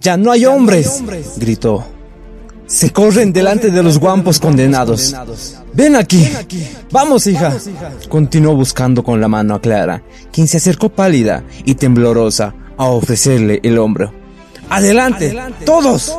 Ya 0.00 0.16
no 0.16 0.30
hay 0.30 0.44
hombres, 0.46 1.02
gritó. 1.36 1.84
Se 2.66 2.90
corren 2.90 3.32
delante 3.32 3.70
de 3.70 3.82
los 3.82 3.98
guampos 3.98 4.38
condenados. 4.38 5.14
Ven 5.72 5.96
aquí. 5.96 6.28
Vamos, 6.92 7.26
hija. 7.26 7.56
Continuó 8.08 8.54
buscando 8.54 9.02
con 9.02 9.20
la 9.20 9.28
mano 9.28 9.54
a 9.54 9.60
Clara, 9.60 10.02
quien 10.30 10.46
se 10.46 10.58
acercó 10.58 10.90
pálida 10.90 11.42
y 11.64 11.74
temblorosa 11.74 12.54
a 12.76 12.84
ofrecerle 12.84 13.60
el 13.62 13.78
hombro. 13.78 14.12
Adelante, 14.68 15.34
todos, 15.64 16.14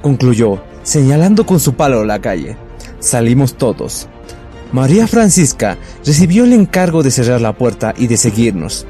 concluyó, 0.00 0.62
señalando 0.82 1.44
con 1.44 1.60
su 1.60 1.74
palo 1.74 2.04
la 2.04 2.20
calle. 2.20 2.56
Salimos 2.98 3.54
todos. 3.54 4.08
María 4.72 5.06
Francisca 5.06 5.76
recibió 6.04 6.44
el 6.44 6.52
encargo 6.52 7.02
de 7.02 7.10
cerrar 7.10 7.40
la 7.40 7.52
puerta 7.52 7.92
y 7.96 8.06
de 8.06 8.16
seguirnos. 8.16 8.86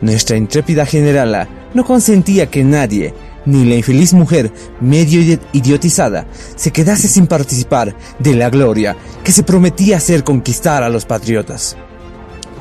Nuestra 0.00 0.36
intrépida 0.36 0.86
generala 0.86 1.48
no 1.74 1.84
consentía 1.84 2.50
que 2.50 2.62
nadie, 2.64 3.14
ni 3.46 3.64
la 3.64 3.74
infeliz 3.74 4.12
mujer 4.12 4.52
medio 4.80 5.38
idiotizada, 5.52 6.26
se 6.56 6.70
quedase 6.70 7.08
sin 7.08 7.26
participar 7.26 7.94
de 8.18 8.34
la 8.34 8.50
gloria 8.50 8.96
que 9.24 9.32
se 9.32 9.42
prometía 9.42 9.96
hacer 9.96 10.24
conquistar 10.24 10.82
a 10.82 10.88
los 10.88 11.04
patriotas. 11.04 11.76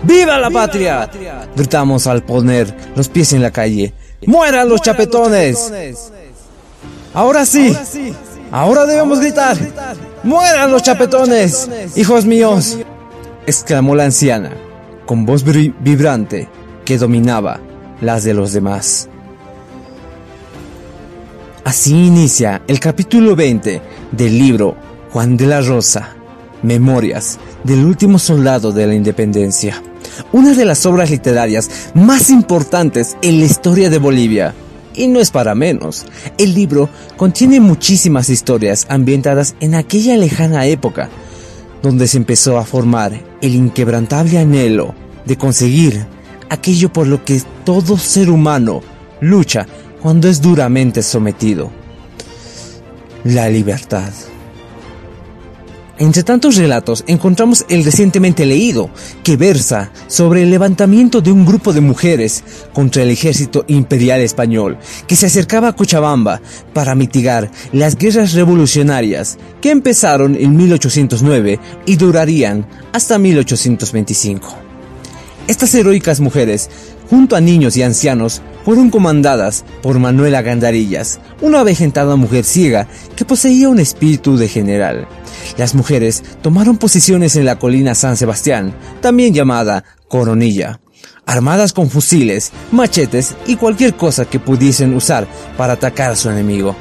¡Viva 0.04 0.40
la 0.40 0.50
patria! 0.50 1.10
Gritamos 1.56 2.08
al 2.08 2.24
poner 2.24 2.76
los 2.96 3.10
pies 3.10 3.34
en 3.34 3.42
la 3.42 3.52
calle. 3.52 3.94
¡Mueran 4.26 4.70
los 4.70 4.82
chapetones! 4.82 5.72
Ahora 7.14 7.46
sí, 7.46 7.76
ahora 8.52 8.86
debemos 8.86 9.20
gritar. 9.20 9.58
¡Mueran 10.24 10.72
los 10.72 10.82
chapetones! 10.82 11.70
¡Hijos 11.96 12.26
míos! 12.26 12.78
exclamó 13.46 13.96
la 13.96 14.06
anciana, 14.06 14.52
con 15.06 15.26
voz 15.26 15.44
vibrante 15.44 16.48
que 16.86 16.98
dominaba 16.98 17.60
las 18.02 18.24
de 18.24 18.34
los 18.34 18.54
demás. 18.54 19.10
Así 21.64 21.92
inicia 21.94 22.64
el 22.68 22.80
capítulo 22.80 23.36
20 23.36 23.82
del 24.12 24.38
libro 24.40 24.76
Juan 25.12 25.38
de 25.38 25.46
la 25.46 25.62
Rosa, 25.62 26.16
Memorias 26.64 27.38
del 27.64 27.86
último 27.86 28.18
soldado 28.18 28.72
de 28.72 28.88
la 28.88 28.96
independencia, 28.96 29.82
una 30.32 30.56
de 30.56 30.66
las 30.66 30.88
obras 30.88 31.12
literarias 31.12 31.70
más 31.94 32.32
importantes 32.32 33.16
en 33.22 33.40
la 33.40 33.46
historia 33.46 33.92
de 33.92 34.00
Bolivia. 34.00 34.56
Y 34.96 35.08
no 35.08 35.20
es 35.20 35.30
para 35.30 35.54
menos, 35.54 36.06
el 36.40 36.56
libro 36.56 36.90
contiene 37.16 37.60
muchísimas 37.60 38.30
historias 38.30 38.88
ambientadas 38.90 39.56
en 39.60 39.76
aquella 39.76 40.18
lejana 40.18 40.66
época, 40.66 41.10
donde 41.84 42.08
se 42.08 42.18
empezó 42.18 42.58
a 42.58 42.66
formar 42.66 43.14
el 43.40 43.54
inquebrantable 43.54 44.40
anhelo 44.40 44.96
de 45.26 45.38
conseguir 45.38 46.08
aquello 46.50 46.92
por 46.92 47.06
lo 47.06 47.24
que 47.24 47.40
todo 47.64 48.00
ser 48.00 48.32
humano 48.32 48.82
lucha 49.22 49.68
cuando 50.02 50.28
es 50.28 50.42
duramente 50.42 51.04
sometido. 51.04 51.72
La 53.24 53.50
libertad. 53.50 54.12
Entre 56.00 56.24
tantos 56.24 56.56
relatos 56.56 57.04
encontramos 57.06 57.64
el 57.70 57.86
recientemente 57.86 58.48
leído, 58.48 58.90
que 59.24 59.38
versa 59.38 59.92
sobre 60.08 60.42
el 60.42 60.50
levantamiento 60.50 61.22
de 61.22 61.32
un 61.32 61.46
grupo 61.46 61.74
de 61.74 61.82
mujeres 61.82 62.44
contra 62.74 63.04
el 63.04 63.12
ejército 63.12 63.66
imperial 63.68 64.22
español, 64.22 64.80
que 65.06 65.16
se 65.16 65.28
acercaba 65.28 65.68
a 65.68 65.76
Cochabamba 65.76 66.42
para 66.74 66.96
mitigar 66.96 67.52
las 67.72 67.96
guerras 67.96 68.34
revolucionarias 68.34 69.38
que 69.62 69.70
empezaron 69.70 70.36
en 70.36 70.58
1809 70.58 71.60
y 71.86 71.96
durarían 71.98 72.66
hasta 72.94 73.20
1825. 73.20 74.56
Estas 75.48 75.76
heroicas 75.76 76.20
mujeres 76.20 76.72
junto 77.12 77.36
a 77.36 77.42
niños 77.42 77.76
y 77.76 77.84
ancianos, 77.84 78.42
fueron 78.64 78.90
comandadas 78.90 79.64
por 79.82 80.00
Manuela 80.00 80.42
Gandarillas, 80.42 81.20
una 81.42 81.62
avejentada 81.62 82.16
mujer 82.16 82.44
ciega 82.44 82.88
que 83.16 83.26
poseía 83.26 83.70
un 83.70 83.80
espíritu 83.80 84.38
de 84.38 84.48
general. 84.48 85.08
Las 85.58 85.76
mujeres 85.76 86.24
tomaron 86.42 86.78
posiciones 86.78 87.36
en 87.36 87.46
la 87.46 87.58
colina 87.58 87.96
San 87.96 88.18
Sebastián, 88.18 88.74
también 89.02 89.34
llamada 89.34 89.84
Coronilla, 90.08 90.80
armadas 91.26 91.74
con 91.74 91.90
fusiles, 91.90 92.52
machetes 92.72 93.36
y 93.48 93.56
cualquier 93.56 93.96
cosa 93.96 94.26
que 94.26 94.40
pudiesen 94.40 94.94
usar 94.94 95.28
para 95.58 95.74
atacar 95.74 96.12
a 96.12 96.16
su 96.16 96.30
enemigo. 96.30 96.76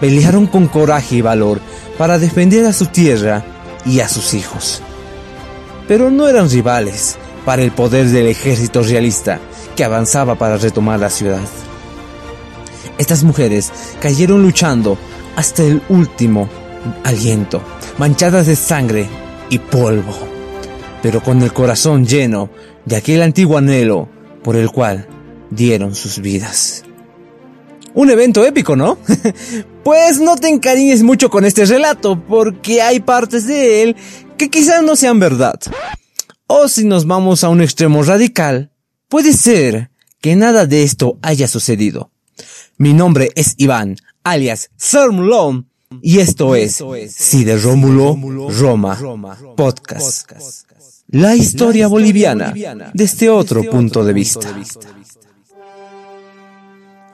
Pelearon 0.00 0.46
con 0.46 0.66
coraje 0.66 1.16
y 1.16 1.20
valor 1.22 1.60
para 1.98 2.18
defender 2.18 2.64
a 2.66 2.72
su 2.72 2.86
tierra 2.86 3.44
y 3.84 4.00
a 4.00 4.08
sus 4.08 4.32
hijos. 4.34 4.82
Pero 5.86 6.10
no 6.10 6.28
eran 6.28 6.48
rivales, 6.48 7.18
para 7.44 7.62
el 7.62 7.72
poder 7.72 8.06
del 8.08 8.26
ejército 8.26 8.82
realista 8.82 9.40
que 9.80 9.84
avanzaba 9.84 10.34
para 10.34 10.58
retomar 10.58 11.00
la 11.00 11.08
ciudad. 11.08 11.40
Estas 12.98 13.24
mujeres 13.24 13.72
cayeron 13.98 14.42
luchando 14.42 14.98
hasta 15.36 15.62
el 15.62 15.80
último 15.88 16.50
aliento, 17.02 17.62
manchadas 17.96 18.46
de 18.46 18.56
sangre 18.56 19.08
y 19.48 19.58
polvo, 19.58 20.14
pero 21.00 21.22
con 21.22 21.40
el 21.40 21.54
corazón 21.54 22.04
lleno 22.04 22.50
de 22.84 22.96
aquel 22.96 23.22
antiguo 23.22 23.56
anhelo 23.56 24.06
por 24.44 24.54
el 24.54 24.70
cual 24.70 25.08
dieron 25.48 25.94
sus 25.94 26.18
vidas. 26.18 26.84
Un 27.94 28.10
evento 28.10 28.44
épico, 28.44 28.76
¿no? 28.76 28.98
pues 29.82 30.20
no 30.20 30.36
te 30.36 30.50
encariñes 30.50 31.02
mucho 31.02 31.30
con 31.30 31.46
este 31.46 31.64
relato, 31.64 32.22
porque 32.22 32.82
hay 32.82 33.00
partes 33.00 33.46
de 33.46 33.82
él 33.82 33.96
que 34.36 34.50
quizás 34.50 34.82
no 34.82 34.94
sean 34.94 35.18
verdad. 35.18 35.58
O 36.48 36.68
si 36.68 36.84
nos 36.84 37.06
vamos 37.06 37.44
a 37.44 37.48
un 37.48 37.62
extremo 37.62 38.02
radical, 38.02 38.70
puede 39.10 39.34
ser 39.34 39.90
que 40.22 40.36
nada 40.36 40.64
de 40.64 40.84
esto 40.84 41.18
haya 41.20 41.46
sucedido. 41.48 42.10
Mi 42.78 42.94
nombre 42.94 43.30
es 43.34 43.54
Iván, 43.58 43.96
alias 44.24 44.70
Sermulón, 44.76 45.68
y 46.00 46.20
esto 46.20 46.54
es 46.54 46.82
Si 47.08 47.44
de 47.44 47.58
Rómulo, 47.58 48.16
Roma, 48.48 48.96
Podcast. 49.56 50.30
La 51.08 51.34
historia 51.34 51.88
boliviana 51.88 52.54
desde 52.94 53.28
otro 53.28 53.62
punto 53.64 54.04
de 54.04 54.12
vista. 54.12 54.56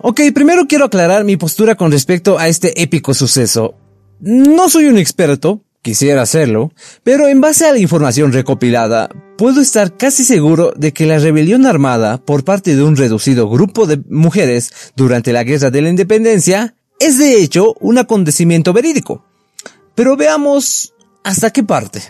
Ok, 0.02 0.20
primero 0.34 0.66
quiero 0.68 0.84
aclarar 0.84 1.24
mi 1.24 1.38
postura 1.38 1.74
con 1.74 1.90
respecto 1.90 2.38
a 2.38 2.46
este 2.46 2.80
épico 2.80 3.14
suceso. 3.14 3.74
No 4.20 4.68
soy 4.68 4.86
un 4.86 4.98
experto, 4.98 5.62
Quisiera 5.86 6.22
hacerlo, 6.22 6.72
pero 7.04 7.28
en 7.28 7.40
base 7.40 7.64
a 7.64 7.70
la 7.70 7.78
información 7.78 8.32
recopilada, 8.32 9.08
puedo 9.38 9.60
estar 9.60 9.96
casi 9.96 10.24
seguro 10.24 10.72
de 10.74 10.92
que 10.92 11.06
la 11.06 11.20
rebelión 11.20 11.64
armada 11.64 12.18
por 12.18 12.42
parte 12.42 12.74
de 12.74 12.82
un 12.82 12.96
reducido 12.96 13.48
grupo 13.48 13.86
de 13.86 14.02
mujeres 14.10 14.72
durante 14.96 15.32
la 15.32 15.44
Guerra 15.44 15.70
de 15.70 15.82
la 15.82 15.88
Independencia 15.88 16.74
es 16.98 17.18
de 17.18 17.40
hecho 17.40 17.76
un 17.78 17.98
acontecimiento 17.98 18.72
verídico. 18.72 19.24
Pero 19.94 20.16
veamos 20.16 20.92
hasta 21.22 21.52
qué 21.52 21.62
parte. 21.62 22.02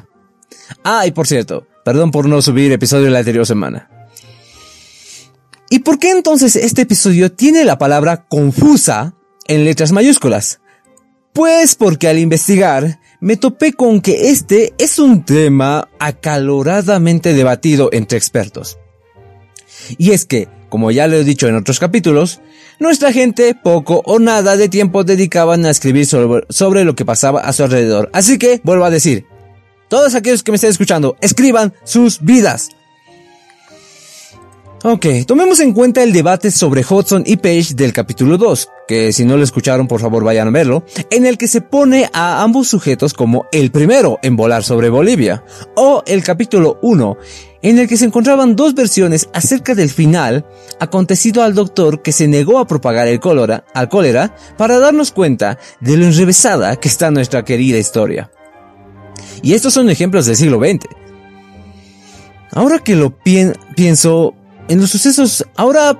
Ah, 0.82 1.06
y 1.06 1.10
por 1.10 1.26
cierto, 1.26 1.66
perdón 1.84 2.12
por 2.12 2.30
no 2.30 2.40
subir 2.40 2.72
episodio 2.72 3.04
de 3.04 3.10
la 3.10 3.18
anterior 3.18 3.44
semana. 3.44 3.90
¿Y 5.68 5.80
por 5.80 5.98
qué 5.98 6.12
entonces 6.12 6.56
este 6.56 6.80
episodio 6.80 7.30
tiene 7.30 7.62
la 7.62 7.76
palabra 7.76 8.24
confusa 8.24 9.12
en 9.46 9.66
letras 9.66 9.92
mayúsculas? 9.92 10.60
Pues 11.34 11.74
porque 11.74 12.08
al 12.08 12.18
investigar 12.18 13.00
me 13.26 13.36
topé 13.36 13.72
con 13.72 14.00
que 14.00 14.30
este 14.30 14.72
es 14.78 15.00
un 15.00 15.24
tema 15.24 15.88
acaloradamente 15.98 17.34
debatido 17.34 17.88
entre 17.92 18.18
expertos. 18.18 18.78
Y 19.98 20.12
es 20.12 20.24
que, 20.24 20.46
como 20.68 20.92
ya 20.92 21.08
lo 21.08 21.16
he 21.16 21.24
dicho 21.24 21.48
en 21.48 21.56
otros 21.56 21.80
capítulos, 21.80 22.38
nuestra 22.78 23.12
gente 23.12 23.56
poco 23.60 24.00
o 24.04 24.20
nada 24.20 24.56
de 24.56 24.68
tiempo 24.68 25.02
dedicaban 25.02 25.66
a 25.66 25.70
escribir 25.70 26.06
sobre, 26.06 26.46
sobre, 26.50 26.84
lo 26.84 26.94
que 26.94 27.04
pasaba 27.04 27.40
a 27.40 27.52
su 27.52 27.64
alrededor. 27.64 28.10
Así 28.12 28.38
que, 28.38 28.60
vuelvo 28.62 28.84
a 28.84 28.90
decir, 28.90 29.26
todos 29.88 30.14
aquellos 30.14 30.44
que 30.44 30.52
me 30.52 30.54
estén 30.54 30.70
escuchando, 30.70 31.16
escriban 31.20 31.74
sus 31.82 32.20
vidas. 32.20 32.68
Ok, 34.84 35.04
tomemos 35.26 35.58
en 35.58 35.72
cuenta 35.72 36.04
el 36.04 36.12
debate 36.12 36.52
sobre 36.52 36.84
Hudson 36.88 37.24
y 37.26 37.38
Page 37.38 37.74
del 37.74 37.92
capítulo 37.92 38.38
2, 38.38 38.68
que 38.86 39.12
si 39.12 39.24
no 39.24 39.36
lo 39.36 39.44
escucharon 39.44 39.88
por 39.88 40.00
favor 40.00 40.24
vayan 40.24 40.48
a 40.48 40.50
verlo, 40.50 40.84
en 41.10 41.26
el 41.26 41.38
que 41.38 41.48
se 41.48 41.60
pone 41.60 42.08
a 42.12 42.42
ambos 42.42 42.68
sujetos 42.68 43.14
como 43.14 43.46
el 43.52 43.70
primero 43.70 44.18
en 44.22 44.36
volar 44.36 44.62
sobre 44.62 44.88
Bolivia, 44.88 45.44
o 45.74 46.02
el 46.06 46.22
capítulo 46.22 46.78
1, 46.82 47.16
en 47.62 47.78
el 47.78 47.88
que 47.88 47.96
se 47.96 48.04
encontraban 48.04 48.54
dos 48.54 48.74
versiones 48.74 49.28
acerca 49.32 49.74
del 49.74 49.90
final 49.90 50.46
acontecido 50.78 51.42
al 51.42 51.54
doctor 51.54 52.02
que 52.02 52.12
se 52.12 52.28
negó 52.28 52.58
a 52.58 52.66
propagar 52.66 53.08
el 53.08 53.20
cólera, 53.20 53.64
al 53.74 53.88
cólera 53.88 54.36
para 54.56 54.78
darnos 54.78 55.10
cuenta 55.10 55.58
de 55.80 55.96
lo 55.96 56.04
enrevesada 56.04 56.76
que 56.76 56.88
está 56.88 57.10
nuestra 57.10 57.44
querida 57.44 57.78
historia. 57.78 58.30
Y 59.42 59.54
estos 59.54 59.74
son 59.74 59.90
ejemplos 59.90 60.26
del 60.26 60.36
siglo 60.36 60.58
XX. 60.58 60.86
Ahora 62.52 62.78
que 62.78 62.96
lo 62.96 63.18
pienso, 63.18 64.34
en 64.68 64.80
los 64.80 64.90
sucesos, 64.90 65.44
ahora 65.56 65.98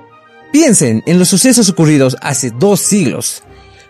piensen 0.51 1.03
en 1.05 1.19
los 1.19 1.29
sucesos 1.29 1.69
ocurridos 1.69 2.17
hace 2.21 2.51
dos 2.51 2.79
siglos. 2.79 3.43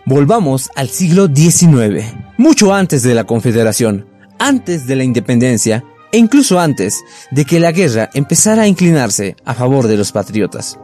Volvamos 0.04 0.70
al 0.74 0.88
siglo 0.88 1.26
XIX, 1.26 2.04
mucho 2.38 2.72
antes 2.72 3.02
de 3.02 3.14
la 3.14 3.24
Confederación, 3.24 4.06
antes 4.38 4.86
de 4.86 4.96
la 4.96 5.04
independencia 5.04 5.84
e 6.12 6.18
incluso 6.18 6.58
antes 6.58 7.02
de 7.30 7.44
que 7.44 7.60
la 7.60 7.72
guerra 7.72 8.08
empezara 8.14 8.62
a 8.62 8.68
inclinarse 8.68 9.36
a 9.44 9.54
favor 9.54 9.86
de 9.86 9.96
los 9.96 10.12
patriotas. 10.12 10.78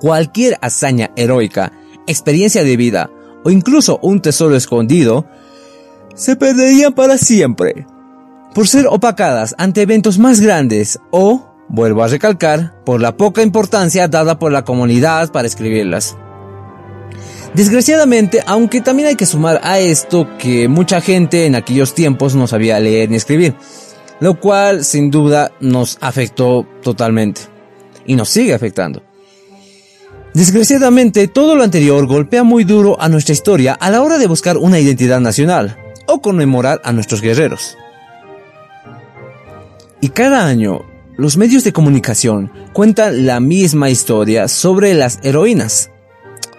cualquier 0.00 0.58
hazaña 0.60 1.12
heroica, 1.14 1.72
experiencia 2.08 2.64
de 2.64 2.76
vida 2.76 3.08
o 3.44 3.50
incluso 3.50 4.00
un 4.02 4.20
tesoro 4.20 4.56
escondido, 4.56 5.26
se 6.16 6.34
perderían 6.34 6.92
para 6.92 7.18
siempre, 7.18 7.86
por 8.52 8.66
ser 8.66 8.86
opacadas 8.88 9.54
ante 9.58 9.82
eventos 9.82 10.18
más 10.18 10.40
grandes 10.40 10.98
o, 11.12 11.51
vuelvo 11.72 12.04
a 12.04 12.08
recalcar, 12.08 12.74
por 12.84 13.00
la 13.00 13.16
poca 13.16 13.42
importancia 13.42 14.06
dada 14.06 14.38
por 14.38 14.52
la 14.52 14.64
comunidad 14.64 15.32
para 15.32 15.48
escribirlas. 15.48 16.16
Desgraciadamente, 17.54 18.42
aunque 18.46 18.80
también 18.80 19.08
hay 19.08 19.16
que 19.16 19.26
sumar 19.26 19.60
a 19.64 19.78
esto 19.78 20.28
que 20.38 20.68
mucha 20.68 21.00
gente 21.00 21.46
en 21.46 21.54
aquellos 21.54 21.94
tiempos 21.94 22.34
no 22.34 22.46
sabía 22.46 22.78
leer 22.78 23.10
ni 23.10 23.16
escribir, 23.16 23.54
lo 24.20 24.38
cual 24.38 24.84
sin 24.84 25.10
duda 25.10 25.52
nos 25.60 25.98
afectó 26.00 26.66
totalmente 26.82 27.42
y 28.06 28.14
nos 28.14 28.28
sigue 28.28 28.54
afectando. 28.54 29.02
Desgraciadamente, 30.34 31.28
todo 31.28 31.56
lo 31.56 31.62
anterior 31.62 32.06
golpea 32.06 32.42
muy 32.42 32.64
duro 32.64 33.00
a 33.00 33.08
nuestra 33.08 33.34
historia 33.34 33.74
a 33.74 33.90
la 33.90 34.02
hora 34.02 34.18
de 34.18 34.26
buscar 34.26 34.56
una 34.56 34.78
identidad 34.78 35.20
nacional 35.20 35.76
o 36.06 36.22
conmemorar 36.22 36.80
a 36.84 36.92
nuestros 36.92 37.20
guerreros. 37.20 37.76
Y 40.00 40.08
cada 40.08 40.46
año, 40.46 40.82
los 41.16 41.36
medios 41.36 41.64
de 41.64 41.72
comunicación 41.72 42.50
cuentan 42.72 43.26
la 43.26 43.40
misma 43.40 43.90
historia 43.90 44.48
sobre 44.48 44.94
las 44.94 45.18
heroínas. 45.22 45.90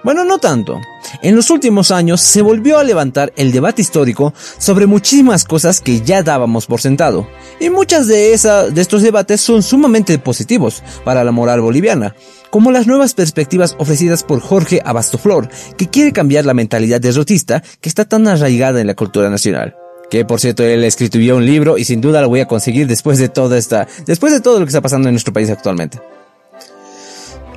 Bueno, 0.03 0.25
no 0.25 0.37
tanto. 0.37 0.81
En 1.21 1.35
los 1.35 1.49
últimos 1.49 1.89
años 1.89 2.19
se 2.19 2.41
volvió 2.41 2.77
a 2.77 2.83
levantar 2.83 3.31
el 3.37 3.53
debate 3.53 3.81
histórico 3.81 4.33
sobre 4.57 4.85
muchísimas 4.85 5.45
cosas 5.45 5.79
que 5.79 6.01
ya 6.01 6.23
dábamos 6.23 6.65
por 6.65 6.81
sentado. 6.81 7.27
Y 7.59 7.69
muchas 7.69 8.07
de, 8.07 8.33
esas, 8.33 8.75
de 8.75 8.81
estos 8.81 9.01
debates 9.01 9.39
son 9.39 9.63
sumamente 9.63 10.19
positivos 10.19 10.83
para 11.05 11.23
la 11.23 11.31
moral 11.31 11.61
boliviana, 11.61 12.15
como 12.49 12.71
las 12.71 12.85
nuevas 12.85 13.13
perspectivas 13.13 13.75
ofrecidas 13.79 14.23
por 14.23 14.41
Jorge 14.41 14.81
Abastoflor, 14.83 15.49
que 15.77 15.89
quiere 15.89 16.11
cambiar 16.11 16.45
la 16.45 16.53
mentalidad 16.53 16.99
derrotista 16.99 17.63
que 17.79 17.89
está 17.89 18.05
tan 18.05 18.27
arraigada 18.27 18.81
en 18.81 18.87
la 18.87 18.95
cultura 18.95 19.29
nacional. 19.29 19.77
Que 20.13 20.25
por 20.25 20.39
cierto, 20.39 20.61
él 20.61 20.83
escribió 20.83 21.37
un 21.37 21.43
libro 21.43 21.79
y 21.79 21.85
sin 21.85 21.99
duda 21.99 22.21
lo 22.21 22.29
voy 22.29 22.39
a 22.39 22.47
conseguir 22.47 22.85
después 22.85 23.17
de 23.17 23.29
toda 23.29 23.57
esta, 23.57 23.87
después 24.05 24.31
de 24.31 24.41
todo 24.41 24.59
lo 24.59 24.65
que 24.67 24.69
está 24.69 24.79
pasando 24.79 25.09
en 25.09 25.15
nuestro 25.15 25.33
país 25.33 25.49
actualmente. 25.49 25.99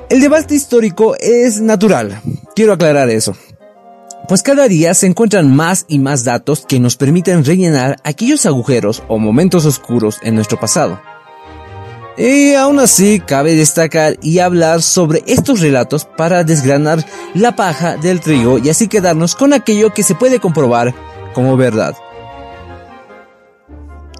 El 0.09 0.21
debate 0.21 0.55
histórico 0.55 1.15
es 1.19 1.61
natural, 1.61 2.19
quiero 2.55 2.73
aclarar 2.73 3.11
eso. 3.11 3.37
Pues 4.27 4.41
cada 4.41 4.67
día 4.67 4.95
se 4.95 5.05
encuentran 5.05 5.55
más 5.55 5.85
y 5.87 5.99
más 5.99 6.23
datos 6.23 6.65
que 6.67 6.79
nos 6.79 6.97
permiten 6.97 7.45
rellenar 7.45 7.97
aquellos 8.03 8.47
agujeros 8.47 9.03
o 9.07 9.19
momentos 9.19 9.63
oscuros 9.67 10.17
en 10.23 10.33
nuestro 10.33 10.59
pasado. 10.59 10.99
Y 12.17 12.55
aún 12.55 12.79
así 12.79 13.19
cabe 13.19 13.53
destacar 13.53 14.17
y 14.23 14.39
hablar 14.39 14.81
sobre 14.81 15.21
estos 15.27 15.59
relatos 15.59 16.05
para 16.05 16.43
desgranar 16.43 17.05
la 17.35 17.55
paja 17.55 17.97
del 17.97 18.19
trigo 18.19 18.57
y 18.57 18.71
así 18.71 18.87
quedarnos 18.87 19.35
con 19.35 19.53
aquello 19.53 19.93
que 19.93 20.01
se 20.01 20.15
puede 20.15 20.39
comprobar 20.39 20.95
como 21.35 21.55
verdad. 21.55 21.95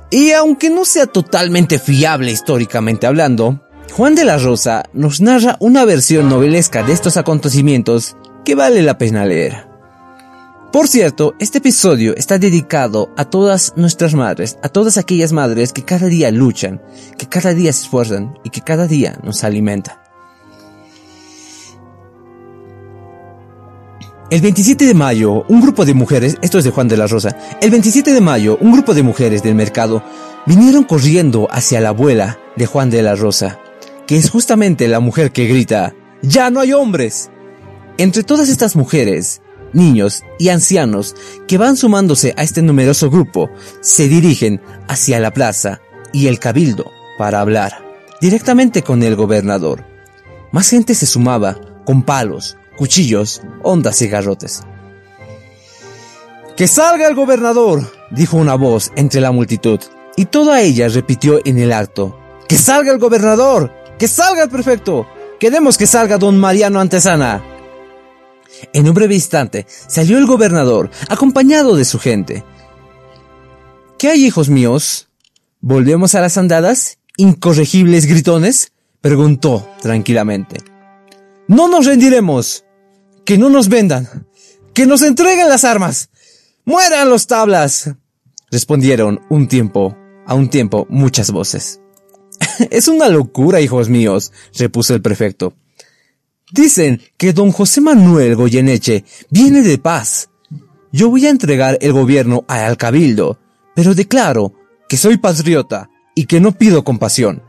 Y 0.09 0.31
aunque 0.31 0.69
no 0.69 0.85
sea 0.85 1.05
totalmente 1.05 1.79
fiable 1.79 2.31
históricamente 2.31 3.07
hablando, 3.07 3.61
Juan 3.91 4.15
de 4.15 4.25
la 4.25 4.37
Rosa 4.37 4.83
nos 4.93 5.21
narra 5.21 5.57
una 5.59 5.83
versión 5.83 6.29
novelesca 6.29 6.83
de 6.83 6.93
estos 6.93 7.17
acontecimientos 7.17 8.15
que 8.45 8.55
vale 8.55 8.81
la 8.81 8.97
pena 8.97 9.25
leer. 9.25 9.67
Por 10.71 10.87
cierto, 10.87 11.33
este 11.39 11.57
episodio 11.57 12.15
está 12.15 12.37
dedicado 12.37 13.09
a 13.17 13.25
todas 13.25 13.73
nuestras 13.75 14.13
madres, 14.13 14.57
a 14.61 14.69
todas 14.69 14.97
aquellas 14.97 15.33
madres 15.33 15.73
que 15.73 15.83
cada 15.83 16.07
día 16.07 16.29
luchan, 16.31 16.81
que 17.17 17.27
cada 17.27 17.53
día 17.53 17.73
se 17.73 17.83
esfuerzan 17.83 18.37
y 18.43 18.49
que 18.49 18.61
cada 18.61 18.87
día 18.87 19.17
nos 19.23 19.43
alimentan. 19.43 20.06
El 24.29 24.41
27 24.41 24.85
de 24.85 24.93
mayo, 24.93 25.45
un 25.47 25.61
grupo 25.61 25.85
de 25.85 25.93
mujeres, 25.93 26.35
esto 26.41 26.57
es 26.57 26.65
de 26.65 26.71
Juan 26.71 26.89
de 26.89 26.97
la 26.97 27.07
Rosa, 27.07 27.37
el 27.61 27.71
27 27.71 28.11
de 28.11 28.19
mayo, 28.19 28.57
un 28.59 28.73
grupo 28.73 28.93
de 28.93 29.01
mujeres 29.01 29.41
del 29.41 29.55
mercado 29.55 30.03
vinieron 30.45 30.83
corriendo 30.83 31.47
hacia 31.49 31.79
la 31.79 31.89
abuela 31.89 32.37
de 32.57 32.65
Juan 32.65 32.89
de 32.89 33.01
la 33.01 33.15
Rosa, 33.15 33.57
que 34.05 34.17
es 34.17 34.29
justamente 34.29 34.89
la 34.89 34.99
mujer 34.99 35.31
que 35.31 35.45
grita, 35.45 35.95
¡Ya 36.21 36.49
no 36.49 36.59
hay 36.59 36.73
hombres! 36.73 37.31
Entre 37.97 38.23
todas 38.23 38.49
estas 38.49 38.75
mujeres, 38.75 39.41
niños 39.71 40.23
y 40.39 40.49
ancianos 40.49 41.15
que 41.47 41.57
van 41.57 41.77
sumándose 41.77 42.33
a 42.35 42.43
este 42.43 42.61
numeroso 42.61 43.09
grupo, 43.09 43.49
se 43.79 44.09
dirigen 44.09 44.59
hacia 44.89 45.21
la 45.21 45.31
plaza 45.31 45.79
y 46.11 46.27
el 46.27 46.39
cabildo 46.39 46.91
para 47.17 47.39
hablar 47.39 47.81
directamente 48.19 48.83
con 48.83 49.03
el 49.03 49.15
gobernador. 49.15 49.85
Más 50.51 50.69
gente 50.69 50.95
se 50.95 51.05
sumaba 51.05 51.57
con 51.85 52.03
palos, 52.03 52.57
cuchillos, 52.77 53.41
ondas 53.63 54.01
y 54.01 54.07
garrotes. 54.07 54.63
¡Que 56.55 56.67
salga 56.67 57.07
el 57.07 57.15
gobernador! 57.15 57.91
dijo 58.11 58.37
una 58.37 58.55
voz 58.55 58.91
entre 58.95 59.21
la 59.21 59.31
multitud, 59.31 59.79
y 60.15 60.25
toda 60.25 60.61
ella 60.61 60.87
repitió 60.87 61.39
en 61.45 61.59
el 61.59 61.73
acto. 61.73 62.17
¡Que 62.47 62.57
salga 62.57 62.91
el 62.91 62.99
gobernador! 62.99 63.73
¡Que 63.99 64.07
salga 64.07 64.43
el 64.43 64.49
prefecto! 64.49 65.07
¡Queremos 65.39 65.77
que 65.77 65.85
salga 65.85 66.17
don 66.17 66.37
Mariano 66.37 66.79
Antesana! 66.79 67.43
En 68.73 68.87
un 68.87 68.93
breve 68.93 69.13
instante 69.13 69.65
salió 69.67 70.17
el 70.17 70.25
gobernador, 70.25 70.89
acompañado 71.09 71.75
de 71.75 71.85
su 71.85 71.99
gente. 71.99 72.43
¿Qué 73.97 74.09
hay, 74.09 74.25
hijos 74.25 74.49
míos? 74.49 75.09
¿Volvemos 75.59 76.15
a 76.15 76.21
las 76.21 76.37
andadas? 76.37 76.99
¿Incorregibles 77.17 78.05
gritones? 78.05 78.71
preguntó 79.01 79.67
tranquilamente. 79.81 80.57
No 81.47 81.67
nos 81.67 81.85
rendiremos. 81.85 82.63
Que 83.27 83.37
no 83.37 83.49
nos 83.49 83.67
vendan. 83.67 84.25
Que 84.73 84.85
nos 84.85 85.01
entreguen 85.01 85.49
las 85.49 85.65
armas. 85.65 86.09
Mueran 86.63 87.09
los 87.09 87.27
tablas. 87.27 87.91
Respondieron 88.49 89.19
un 89.29 89.49
tiempo, 89.49 89.97
a 90.25 90.33
un 90.33 90.49
tiempo, 90.49 90.87
muchas 90.89 91.31
voces. 91.31 91.81
es 92.71 92.87
una 92.87 93.09
locura, 93.09 93.59
hijos 93.59 93.89
míos, 93.89 94.31
repuso 94.57 94.95
el 94.95 95.01
prefecto. 95.01 95.55
Dicen 96.53 97.01
que 97.17 97.33
don 97.33 97.51
José 97.51 97.81
Manuel 97.81 98.37
Goyeneche 98.37 99.03
viene 99.29 99.61
de 99.61 99.77
paz. 99.77 100.29
Yo 100.93 101.09
voy 101.09 101.25
a 101.25 101.29
entregar 101.29 101.77
el 101.81 101.91
gobierno 101.91 102.45
al 102.47 102.77
cabildo, 102.77 103.41
pero 103.75 103.93
declaro 103.93 104.53
que 104.87 104.95
soy 104.95 105.17
patriota 105.17 105.89
y 106.15 106.27
que 106.27 106.39
no 106.39 106.53
pido 106.53 106.85
compasión. 106.85 107.43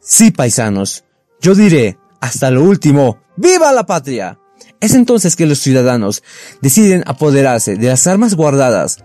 Sí, 0.00 0.32
paisanos, 0.32 1.04
yo 1.40 1.54
diré 1.54 1.98
hasta 2.20 2.50
lo 2.50 2.64
último, 2.64 3.20
¡Viva 3.36 3.72
la 3.72 3.86
patria! 3.86 4.40
Es 4.80 4.94
entonces 4.94 5.36
que 5.36 5.46
los 5.46 5.58
ciudadanos 5.60 6.22
deciden 6.60 7.04
apoderarse 7.06 7.76
de 7.76 7.88
las 7.88 8.06
armas 8.06 8.34
guardadas 8.34 8.98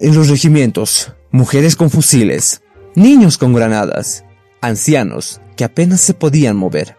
en 0.00 0.14
los 0.14 0.28
regimientos, 0.28 1.12
mujeres 1.30 1.76
con 1.76 1.90
fusiles, 1.90 2.62
niños 2.94 3.38
con 3.38 3.54
granadas, 3.54 4.24
ancianos 4.60 5.40
que 5.56 5.64
apenas 5.64 6.00
se 6.00 6.14
podían 6.14 6.56
mover. 6.56 6.96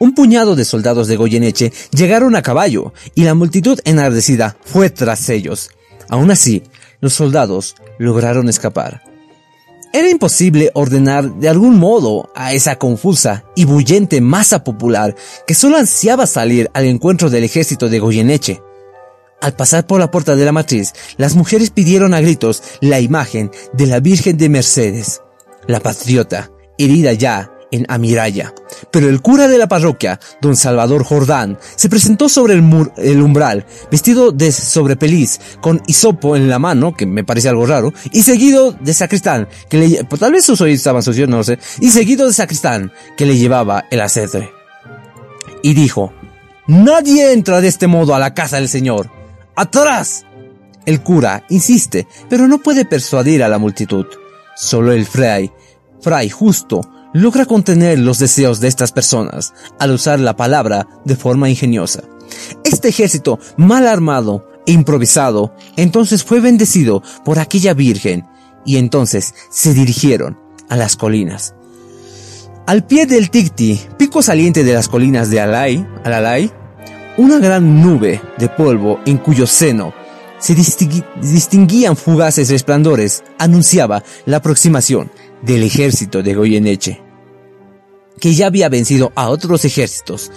Un 0.00 0.14
puñado 0.14 0.54
de 0.54 0.64
soldados 0.64 1.08
de 1.08 1.16
Goyeneche 1.16 1.72
llegaron 1.90 2.36
a 2.36 2.42
caballo 2.42 2.92
y 3.14 3.24
la 3.24 3.34
multitud 3.34 3.80
enardecida 3.84 4.56
fue 4.64 4.90
tras 4.90 5.28
ellos. 5.28 5.70
Aún 6.08 6.30
así, 6.30 6.62
los 7.00 7.14
soldados 7.14 7.74
lograron 7.98 8.48
escapar. 8.48 9.07
Era 9.92 10.10
imposible 10.10 10.70
ordenar 10.74 11.34
de 11.36 11.48
algún 11.48 11.78
modo 11.78 12.30
a 12.34 12.52
esa 12.52 12.76
confusa 12.76 13.44
y 13.56 13.64
bullente 13.64 14.20
masa 14.20 14.62
popular 14.62 15.14
que 15.46 15.54
solo 15.54 15.78
ansiaba 15.78 16.26
salir 16.26 16.70
al 16.74 16.84
encuentro 16.84 17.30
del 17.30 17.44
ejército 17.44 17.88
de 17.88 17.98
Goyeneche. 17.98 18.62
Al 19.40 19.54
pasar 19.54 19.86
por 19.86 19.98
la 19.98 20.10
puerta 20.10 20.36
de 20.36 20.44
la 20.44 20.52
matriz, 20.52 20.92
las 21.16 21.36
mujeres 21.36 21.70
pidieron 21.70 22.12
a 22.12 22.20
gritos 22.20 22.62
la 22.80 23.00
imagen 23.00 23.50
de 23.72 23.86
la 23.86 24.00
Virgen 24.00 24.36
de 24.36 24.48
Mercedes, 24.50 25.22
la 25.66 25.80
patriota, 25.80 26.50
herida 26.76 27.14
ya 27.14 27.50
en 27.70 27.86
Amiraya. 27.88 28.54
Pero 28.90 29.08
el 29.08 29.20
cura 29.20 29.48
de 29.48 29.58
la 29.58 29.68
parroquia, 29.68 30.18
don 30.40 30.56
Salvador 30.56 31.04
Jordán, 31.04 31.58
se 31.76 31.88
presentó 31.88 32.28
sobre 32.28 32.54
el, 32.54 32.90
el 32.96 33.22
umbral, 33.22 33.66
vestido 33.90 34.32
de 34.32 34.52
sobrepeliz, 34.52 35.40
con 35.60 35.82
hisopo 35.86 36.36
en 36.36 36.48
la 36.48 36.58
mano, 36.58 36.94
que 36.94 37.06
me 37.06 37.24
parece 37.24 37.48
algo 37.48 37.66
raro, 37.66 37.92
y 38.12 38.22
seguido 38.22 38.72
de 38.72 38.94
sacristán, 38.94 39.48
que 39.68 39.78
le, 39.78 40.04
pues, 40.04 40.20
tal 40.20 40.32
vez 40.32 40.44
sus 40.44 40.60
oídos 40.60 40.78
estaban 40.78 41.02
sucios, 41.02 41.28
no 41.28 41.38
lo 41.38 41.44
sé, 41.44 41.58
y 41.80 41.90
seguido 41.90 42.26
de 42.26 42.32
sacristán, 42.32 42.92
que 43.16 43.26
le 43.26 43.36
llevaba 43.36 43.84
el 43.90 44.00
aceite. 44.00 44.50
Y 45.62 45.74
dijo, 45.74 46.12
Nadie 46.68 47.32
entra 47.32 47.62
de 47.62 47.68
este 47.68 47.86
modo 47.86 48.14
a 48.14 48.18
la 48.18 48.34
casa 48.34 48.56
del 48.56 48.68
Señor. 48.68 49.10
¡Atrás! 49.56 50.26
El 50.84 51.02
cura 51.02 51.44
insiste, 51.48 52.06
pero 52.28 52.46
no 52.46 52.58
puede 52.58 52.84
persuadir 52.84 53.42
a 53.42 53.48
la 53.48 53.56
multitud. 53.56 54.04
Solo 54.54 54.92
el 54.92 55.06
fray, 55.06 55.50
fray 56.02 56.28
justo, 56.28 56.82
logra 57.12 57.46
contener 57.46 57.98
los 57.98 58.18
deseos 58.18 58.60
de 58.60 58.68
estas 58.68 58.92
personas 58.92 59.54
al 59.78 59.92
usar 59.92 60.20
la 60.20 60.36
palabra 60.36 60.86
de 61.04 61.16
forma 61.16 61.48
ingeniosa. 61.48 62.02
Este 62.64 62.88
ejército 62.88 63.38
mal 63.56 63.86
armado 63.86 64.46
e 64.66 64.72
improvisado 64.72 65.54
entonces 65.76 66.24
fue 66.24 66.40
bendecido 66.40 67.02
por 67.24 67.38
aquella 67.38 67.74
virgen 67.74 68.26
y 68.64 68.76
entonces 68.76 69.34
se 69.50 69.72
dirigieron 69.72 70.38
a 70.68 70.76
las 70.76 70.96
colinas. 70.96 71.54
Al 72.66 72.84
pie 72.84 73.06
del 73.06 73.30
Ticti, 73.30 73.80
pico 73.96 74.20
saliente 74.20 74.62
de 74.62 74.74
las 74.74 74.88
colinas 74.88 75.30
de 75.30 75.40
Alay, 75.40 75.86
Alalay, 76.04 76.52
una 77.16 77.38
gran 77.38 77.80
nube 77.82 78.20
de 78.36 78.48
polvo 78.48 79.00
en 79.06 79.16
cuyo 79.16 79.46
seno 79.46 79.94
se 80.38 80.54
distinguían 80.54 81.96
fugaces 81.96 82.48
resplandores 82.48 83.24
anunciaba 83.38 84.04
la 84.24 84.36
aproximación 84.36 85.10
del 85.42 85.62
ejército 85.62 86.22
de 86.22 86.34
Goyeneche, 86.34 87.00
que 88.20 88.34
ya 88.34 88.46
había 88.46 88.68
vencido 88.68 89.12
a 89.14 89.28
otros 89.28 89.64
ejércitos. 89.64 90.30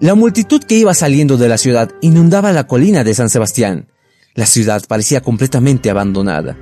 La 0.00 0.14
multitud 0.14 0.62
que 0.62 0.76
iba 0.76 0.94
saliendo 0.94 1.36
de 1.36 1.48
la 1.48 1.58
ciudad 1.58 1.90
inundaba 2.00 2.52
la 2.52 2.66
colina 2.66 3.04
de 3.04 3.14
San 3.14 3.30
Sebastián. 3.30 3.88
La 4.34 4.46
ciudad 4.46 4.82
parecía 4.86 5.20
completamente 5.20 5.90
abandonada. 5.90 6.56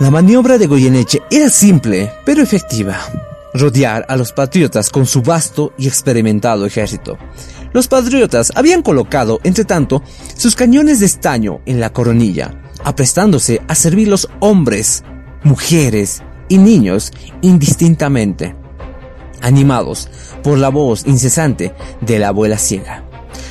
La 0.00 0.10
maniobra 0.10 0.58
de 0.58 0.66
Goyeneche 0.66 1.22
era 1.30 1.48
simple, 1.50 2.10
pero 2.24 2.42
efectiva. 2.42 2.98
Rodear 3.52 4.04
a 4.08 4.16
los 4.16 4.32
patriotas 4.32 4.90
con 4.90 5.06
su 5.06 5.22
vasto 5.22 5.72
y 5.78 5.86
experimentado 5.86 6.66
ejército. 6.66 7.16
Los 7.72 7.86
patriotas 7.86 8.50
habían 8.56 8.82
colocado, 8.82 9.38
entre 9.44 9.64
tanto, 9.64 10.02
sus 10.36 10.56
cañones 10.56 10.98
de 10.98 11.06
estaño 11.06 11.60
en 11.64 11.78
la 11.78 11.92
coronilla, 11.92 12.60
aprestándose 12.82 13.62
a 13.68 13.76
servir 13.76 14.08
los 14.08 14.28
hombres, 14.40 15.04
mujeres 15.44 16.22
y 16.48 16.58
niños 16.58 17.12
indistintamente, 17.42 18.56
animados 19.40 20.08
por 20.42 20.58
la 20.58 20.68
voz 20.68 21.06
incesante 21.06 21.74
de 22.00 22.18
la 22.18 22.28
abuela 22.28 22.58
ciega. 22.58 23.04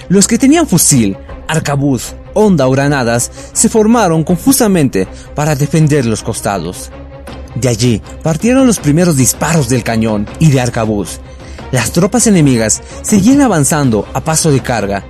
Los 0.10 0.28
que 0.28 0.38
tenían 0.38 0.68
fusil, 0.68 1.18
arcabuz, 1.48 2.16
onda 2.34 2.68
o 2.68 2.72
granadas 2.72 3.32
se 3.54 3.70
formaron 3.70 4.24
confusamente 4.24 5.08
para 5.36 5.56
defender 5.56 6.06
los 6.06 6.24
costados. 6.24 6.92
De 7.56 7.70
allí 7.70 8.02
partieron 8.22 8.68
los 8.68 8.80
primeros 8.80 9.16
disparos 9.16 9.70
del 9.70 9.84
cañón 9.84 10.28
y 10.40 10.52
de 10.52 10.60
arcabuz, 10.60 11.20
las 11.74 11.92
tropas 11.92 12.28
enemigas 12.28 12.84
seguían 13.02 13.42
avanzando 13.42 14.08
a 14.14 14.22
paso 14.22 14.52
de 14.52 14.60
carga 14.60 15.04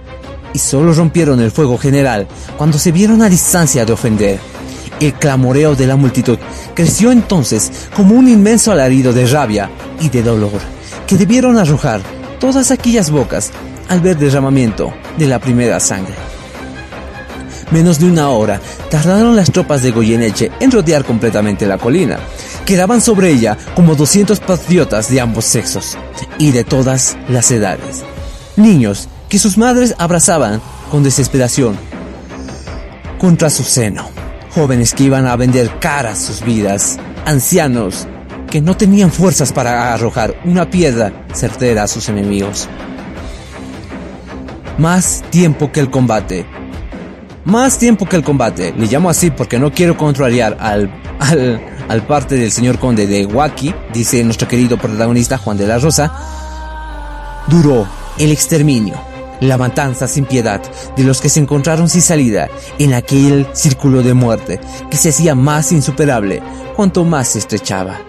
y 0.53 0.59
solo 0.59 0.93
rompieron 0.93 1.41
el 1.41 1.51
fuego 1.51 1.77
general 1.77 2.25
cuando 2.57 2.79
se 2.79 2.93
vieron 2.93 3.21
a 3.21 3.27
distancia 3.27 3.83
de 3.83 3.91
ofender. 3.91 4.39
El 5.03 5.13
clamoreo 5.15 5.75
de 5.75 5.85
la 5.85 5.97
multitud 5.97 6.39
creció 6.73 7.11
entonces 7.11 7.69
como 7.93 8.15
un 8.15 8.29
inmenso 8.29 8.71
alarido 8.71 9.11
de 9.11 9.27
rabia 9.27 9.69
y 9.99 10.07
de 10.07 10.23
dolor 10.23 10.61
que 11.05 11.17
debieron 11.17 11.57
arrojar 11.57 11.99
todas 12.39 12.71
aquellas 12.71 13.11
bocas 13.11 13.51
al 13.89 13.99
ver 13.99 14.17
derramamiento 14.17 14.93
de 15.17 15.27
la 15.27 15.39
primera 15.39 15.81
sangre. 15.81 16.15
Menos 17.71 17.99
de 17.99 18.05
una 18.05 18.29
hora 18.29 18.61
tardaron 18.89 19.35
las 19.35 19.51
tropas 19.51 19.83
de 19.83 19.91
Goyeneche 19.91 20.51
en 20.61 20.71
rodear 20.71 21.03
completamente 21.03 21.65
la 21.65 21.77
colina. 21.77 22.19
Quedaban 22.65 23.01
sobre 23.01 23.29
ella 23.29 23.57
como 23.75 23.95
200 23.95 24.39
patriotas 24.39 25.09
de 25.09 25.19
ambos 25.19 25.43
sexos 25.43 25.97
y 26.37 26.51
de 26.51 26.63
todas 26.63 27.17
las 27.27 27.51
edades. 27.51 28.05
Niños 28.55 29.09
que 29.27 29.37
sus 29.37 29.57
madres 29.57 29.95
abrazaban 29.97 30.61
con 30.89 31.03
desesperación 31.03 31.77
contra 33.19 33.49
su 33.49 33.65
seno. 33.65 34.22
Jóvenes 34.53 34.93
que 34.93 35.03
iban 35.03 35.27
a 35.27 35.35
vender 35.35 35.79
caras 35.79 36.19
sus 36.19 36.41
vidas. 36.41 36.99
Ancianos 37.25 38.07
que 38.49 38.61
no 38.61 38.77
tenían 38.77 39.11
fuerzas 39.11 39.51
para 39.51 39.93
arrojar 39.93 40.35
una 40.45 40.69
piedra 40.69 41.25
certera 41.33 41.83
a 41.83 41.87
sus 41.87 42.09
enemigos. 42.09 42.67
Más 44.77 45.23
tiempo 45.31 45.71
que 45.71 45.79
el 45.79 45.89
combate 45.89 46.45
más 47.45 47.77
tiempo 47.77 48.05
que 48.05 48.15
el 48.15 48.23
combate. 48.23 48.73
Le 48.77 48.87
llamo 48.87 49.09
así 49.09 49.31
porque 49.31 49.59
no 49.59 49.71
quiero 49.71 49.97
contrariar 49.97 50.57
al, 50.59 50.89
al, 51.19 51.61
al 51.89 52.01
parte 52.03 52.35
del 52.35 52.51
señor 52.51 52.79
conde 52.79 53.07
de 53.07 53.25
Waki, 53.25 53.73
dice 53.93 54.23
nuestro 54.23 54.47
querido 54.47 54.77
protagonista 54.77 55.37
Juan 55.37 55.57
de 55.57 55.67
la 55.67 55.77
Rosa. 55.79 56.11
Duró 57.47 57.87
el 58.17 58.31
exterminio, 58.31 58.95
la 59.47 59.57
matanza 59.57 60.07
sin 60.07 60.25
piedad 60.25 60.61
de 60.95 61.03
los 61.03 61.21
que 61.21 61.29
se 61.29 61.39
encontraron 61.39 61.89
sin 61.89 62.01
salida 62.01 62.49
en 62.79 62.93
aquel 62.93 63.47
círculo 63.53 64.03
de 64.03 64.13
muerte 64.13 64.59
que 64.89 64.97
se 64.97 65.09
hacía 65.09 65.35
más 65.35 65.71
insuperable 65.71 66.41
cuanto 66.75 67.03
más 67.03 67.29
se 67.29 67.39
estrechaba. 67.39 67.99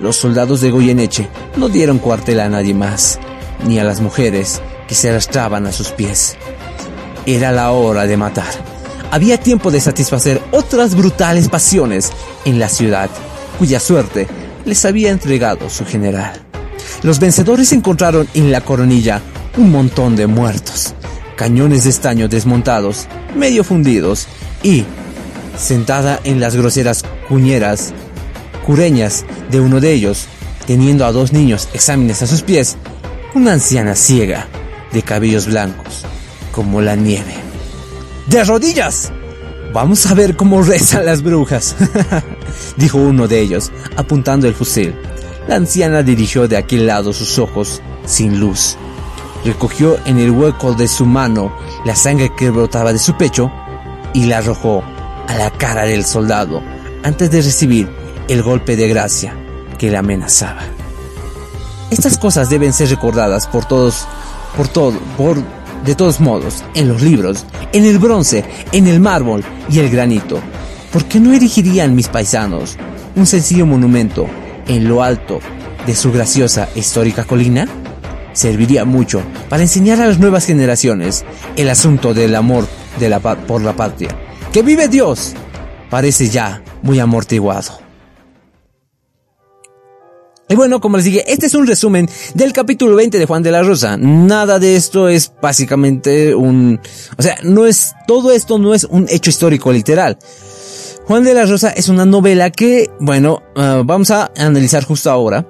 Los 0.00 0.16
soldados 0.16 0.60
de 0.60 0.70
Goyeneche 0.70 1.28
no 1.56 1.68
dieron 1.68 1.98
cuartel 1.98 2.40
a 2.40 2.48
nadie 2.48 2.74
más, 2.74 3.18
ni 3.66 3.78
a 3.78 3.84
las 3.84 4.00
mujeres 4.00 4.60
que 4.88 4.94
se 4.94 5.10
arrastraban 5.10 5.66
a 5.66 5.72
sus 5.72 5.90
pies. 5.90 6.36
Era 7.26 7.52
la 7.52 7.70
hora 7.72 8.06
de 8.06 8.16
matar 8.16 8.70
había 9.10 9.38
tiempo 9.38 9.70
de 9.70 9.80
satisfacer 9.80 10.40
otras 10.52 10.94
brutales 10.94 11.48
pasiones 11.48 12.12
en 12.44 12.58
la 12.58 12.68
ciudad, 12.68 13.10
cuya 13.58 13.80
suerte 13.80 14.28
les 14.64 14.84
había 14.84 15.10
entregado 15.10 15.68
su 15.68 15.84
general. 15.84 16.32
Los 17.02 17.18
vencedores 17.18 17.72
encontraron 17.72 18.28
en 18.34 18.52
la 18.52 18.60
coronilla 18.60 19.20
un 19.56 19.70
montón 19.70 20.16
de 20.16 20.26
muertos, 20.26 20.94
cañones 21.36 21.84
de 21.84 21.90
estaño 21.90 22.28
desmontados, 22.28 23.06
medio 23.34 23.64
fundidos 23.64 24.26
y, 24.62 24.84
sentada 25.58 26.20
en 26.24 26.40
las 26.40 26.56
groseras 26.56 27.04
cuñeras, 27.28 27.92
cureñas 28.66 29.24
de 29.50 29.60
uno 29.60 29.80
de 29.80 29.92
ellos, 29.92 30.26
teniendo 30.66 31.04
a 31.06 31.12
dos 31.12 31.32
niños 31.32 31.68
exámenes 31.72 32.22
a 32.22 32.26
sus 32.26 32.42
pies, 32.42 32.76
una 33.34 33.52
anciana 33.52 33.94
ciega, 33.94 34.48
de 34.92 35.02
cabellos 35.02 35.46
blancos, 35.46 36.04
como 36.52 36.80
la 36.80 36.96
nieve 36.96 37.50
de 38.30 38.44
rodillas. 38.44 39.12
Vamos 39.72 40.06
a 40.06 40.14
ver 40.14 40.36
cómo 40.36 40.62
rezan 40.62 41.04
las 41.04 41.22
brujas, 41.22 41.76
dijo 42.76 42.98
uno 42.98 43.28
de 43.28 43.40
ellos, 43.40 43.70
apuntando 43.96 44.46
el 44.46 44.54
fusil. 44.54 44.94
La 45.48 45.56
anciana 45.56 46.02
dirigió 46.02 46.46
de 46.48 46.56
aquel 46.56 46.86
lado 46.86 47.12
sus 47.12 47.38
ojos 47.38 47.82
sin 48.06 48.38
luz. 48.38 48.76
Recogió 49.44 49.98
en 50.06 50.18
el 50.18 50.30
hueco 50.30 50.74
de 50.74 50.88
su 50.88 51.06
mano 51.06 51.52
la 51.84 51.96
sangre 51.96 52.32
que 52.36 52.50
brotaba 52.50 52.92
de 52.92 52.98
su 52.98 53.16
pecho 53.16 53.50
y 54.12 54.26
la 54.26 54.38
arrojó 54.38 54.82
a 55.28 55.36
la 55.36 55.50
cara 55.50 55.84
del 55.84 56.04
soldado 56.04 56.62
antes 57.02 57.30
de 57.30 57.40
recibir 57.40 57.88
el 58.28 58.42
golpe 58.42 58.76
de 58.76 58.88
gracia 58.88 59.34
que 59.78 59.90
le 59.90 59.96
amenazaba. 59.96 60.62
Estas 61.90 62.18
cosas 62.18 62.50
deben 62.50 62.72
ser 62.72 62.88
recordadas 62.90 63.46
por 63.46 63.64
todos, 63.64 64.06
por 64.56 64.68
todo, 64.68 64.98
por 65.16 65.38
de 65.84 65.94
todos 65.94 66.20
modos, 66.20 66.62
en 66.74 66.88
los 66.88 67.02
libros, 67.02 67.46
en 67.72 67.84
el 67.84 67.98
bronce, 67.98 68.44
en 68.72 68.86
el 68.86 69.00
mármol 69.00 69.42
y 69.70 69.78
el 69.78 69.88
granito. 69.88 70.38
¿Por 70.92 71.06
qué 71.06 71.20
no 71.20 71.32
erigirían 71.32 71.94
mis 71.94 72.08
paisanos 72.08 72.76
un 73.16 73.26
sencillo 73.26 73.66
monumento 73.66 74.26
en 74.66 74.88
lo 74.88 75.02
alto 75.02 75.40
de 75.86 75.94
su 75.94 76.12
graciosa 76.12 76.68
histórica 76.74 77.24
colina? 77.24 77.66
Serviría 78.40 78.86
mucho 78.86 79.22
para 79.50 79.60
enseñar 79.60 80.00
a 80.00 80.06
las 80.06 80.18
nuevas 80.18 80.46
generaciones 80.46 81.26
el 81.56 81.68
asunto 81.68 82.14
del 82.14 82.34
amor 82.34 82.66
de 82.98 83.10
la, 83.10 83.20
por 83.20 83.60
la 83.60 83.76
patria. 83.76 84.16
¡Que 84.50 84.62
vive 84.62 84.88
Dios! 84.88 85.34
Parece 85.90 86.30
ya 86.30 86.62
muy 86.80 86.98
amortiguado. 87.00 87.78
Y 90.48 90.54
bueno, 90.54 90.80
como 90.80 90.96
les 90.96 91.04
dije, 91.04 91.30
este 91.30 91.48
es 91.48 91.54
un 91.54 91.66
resumen 91.66 92.08
del 92.32 92.54
capítulo 92.54 92.96
20 92.96 93.18
de 93.18 93.26
Juan 93.26 93.42
de 93.42 93.50
la 93.50 93.62
Rosa. 93.62 93.98
Nada 93.98 94.58
de 94.58 94.74
esto 94.74 95.10
es 95.10 95.34
básicamente 95.42 96.34
un... 96.34 96.80
O 97.18 97.22
sea, 97.22 97.36
no 97.42 97.66
es... 97.66 97.92
Todo 98.06 98.32
esto 98.32 98.58
no 98.58 98.72
es 98.72 98.84
un 98.84 99.06
hecho 99.10 99.28
histórico 99.28 99.70
literal. 99.70 100.16
Juan 101.04 101.24
de 101.24 101.34
la 101.34 101.44
Rosa 101.44 101.72
es 101.72 101.90
una 101.90 102.06
novela 102.06 102.48
que, 102.48 102.88
bueno, 103.00 103.42
ah, 103.54 103.82
vamos 103.84 104.10
a 104.10 104.30
analizar 104.34 104.82
justo 104.84 105.10
ahora. 105.10 105.46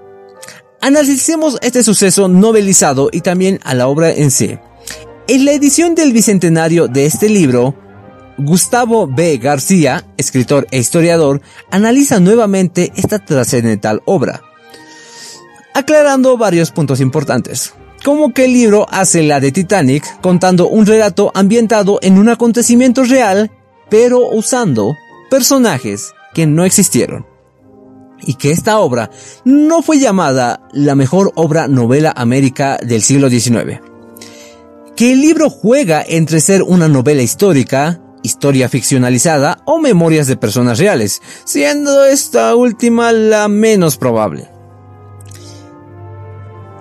Analicemos 0.80 1.58
este 1.62 1.82
suceso 1.82 2.28
novelizado 2.28 3.10
y 3.12 3.20
también 3.20 3.60
a 3.64 3.74
la 3.74 3.86
obra 3.88 4.10
en 4.10 4.30
sí. 4.30 4.58
En 5.28 5.44
la 5.44 5.52
edición 5.52 5.94
del 5.94 6.12
bicentenario 6.12 6.88
de 6.88 7.06
este 7.06 7.28
libro, 7.28 7.74
Gustavo 8.38 9.06
B. 9.06 9.36
García, 9.38 10.04
escritor 10.16 10.66
e 10.70 10.78
historiador, 10.78 11.42
analiza 11.70 12.20
nuevamente 12.20 12.92
esta 12.96 13.18
trascendental 13.18 14.02
obra 14.06 14.42
aclarando 15.74 16.36
varios 16.36 16.70
puntos 16.70 17.00
importantes. 17.00 17.72
Como 18.04 18.32
que 18.32 18.46
el 18.46 18.52
libro 18.52 18.86
hace 18.90 19.22
la 19.22 19.40
de 19.40 19.52
Titanic 19.52 20.20
contando 20.20 20.68
un 20.68 20.86
relato 20.86 21.30
ambientado 21.34 21.98
en 22.02 22.18
un 22.18 22.28
acontecimiento 22.28 23.04
real, 23.04 23.50
pero 23.90 24.28
usando 24.30 24.96
personajes 25.30 26.12
que 26.32 26.46
no 26.46 26.64
existieron. 26.64 27.26
Y 28.22 28.34
que 28.34 28.50
esta 28.50 28.78
obra 28.78 29.10
no 29.44 29.82
fue 29.82 29.98
llamada 29.98 30.68
la 30.72 30.94
mejor 30.94 31.32
obra 31.34 31.68
novela 31.68 32.12
américa 32.16 32.78
del 32.82 33.02
siglo 33.02 33.30
XIX. 33.30 33.80
Que 34.96 35.12
el 35.12 35.20
libro 35.20 35.50
juega 35.50 36.04
entre 36.06 36.40
ser 36.40 36.62
una 36.62 36.88
novela 36.88 37.22
histórica, 37.22 38.00
historia 38.22 38.68
ficcionalizada 38.68 39.62
o 39.64 39.78
memorias 39.78 40.26
de 40.26 40.36
personas 40.36 40.78
reales, 40.78 41.22
siendo 41.44 42.04
esta 42.04 42.54
última 42.54 43.12
la 43.12 43.48
menos 43.48 43.96
probable. 43.96 44.48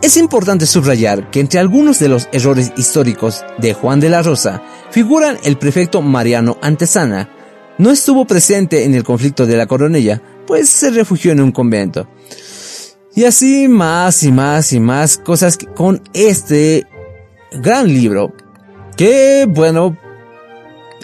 Es 0.01 0.15
importante 0.15 0.65
subrayar 0.65 1.29
que 1.29 1.41
entre 1.41 1.60
algunos 1.60 2.00
de 2.00 2.08
los 2.08 2.29
errores 2.31 2.72
históricos 2.77 3.43
de 3.58 3.74
Juan 3.74 4.00
de 4.00 4.08
la 4.08 4.22
Rosa 4.22 4.63
figuran 4.91 5.38
el 5.43 5.58
prefecto 5.58 6.01
Mariano 6.01 6.58
Antesana. 6.62 7.29
No 7.77 7.91
estuvo 7.91 8.25
presente 8.25 8.86
en 8.86 8.96
el 8.96 9.03
conflicto 9.03 9.46
de 9.46 9.58
la 9.58 9.67
coronilla, 9.67 10.22
pues 10.50 10.68
se 10.68 10.89
refugió 10.89 11.32
en 11.32 11.41
un 11.41 11.51
convento. 11.51 12.08
Y 13.15 13.25
así 13.25 13.68
más 13.68 14.24
y 14.24 14.32
más 14.32 14.74
y 14.74 14.79
más 14.79 15.20
cosas 15.20 15.60
con 15.75 16.01
este 16.13 16.88
gran 17.51 17.88
libro. 17.88 18.34
Que 18.98 19.46
bueno, 19.48 19.96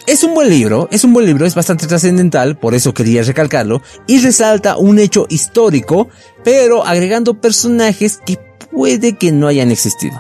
es 0.08 0.24
un 0.24 0.34
buen 0.34 0.50
libro, 0.50 0.90
es 0.92 1.04
un 1.04 1.14
buen 1.14 1.28
libro, 1.28 1.46
es 1.46 1.54
bastante 1.54 1.86
trascendental, 1.86 2.58
por 2.58 2.74
eso 2.74 2.96
quería 2.96 3.22
recalcarlo, 3.22 3.84
y 4.08 4.18
resalta 4.20 4.78
un 4.78 4.98
hecho 4.98 5.28
histórico, 5.30 6.10
pero 6.44 6.84
agregando 6.84 7.40
personajes 7.40 8.20
que 8.26 8.40
puede 8.72 9.16
que 9.16 9.32
no 9.32 9.48
hayan 9.48 9.70
existido. 9.70 10.20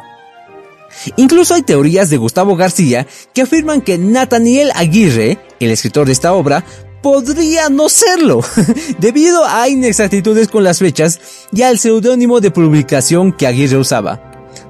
Incluso 1.17 1.55
hay 1.55 1.63
teorías 1.63 2.11
de 2.11 2.17
Gustavo 2.17 2.55
García 2.55 3.07
que 3.33 3.41
afirman 3.41 3.81
que 3.81 3.97
Nathaniel 3.97 4.71
Aguirre, 4.75 5.39
el 5.59 5.71
escritor 5.71 6.05
de 6.05 6.13
esta 6.13 6.33
obra, 6.33 6.63
podría 7.05 7.69
no 7.69 7.87
serlo, 7.87 8.41
debido 8.99 9.45
a 9.45 9.69
inexactitudes 9.69 10.47
con 10.47 10.63
las 10.63 10.79
fechas 10.79 11.19
y 11.53 11.61
al 11.61 11.77
seudónimo 11.77 12.41
de 12.41 12.49
publicación 12.49 13.31
que 13.31 13.45
Aguirre 13.45 13.77
usaba. 13.77 14.19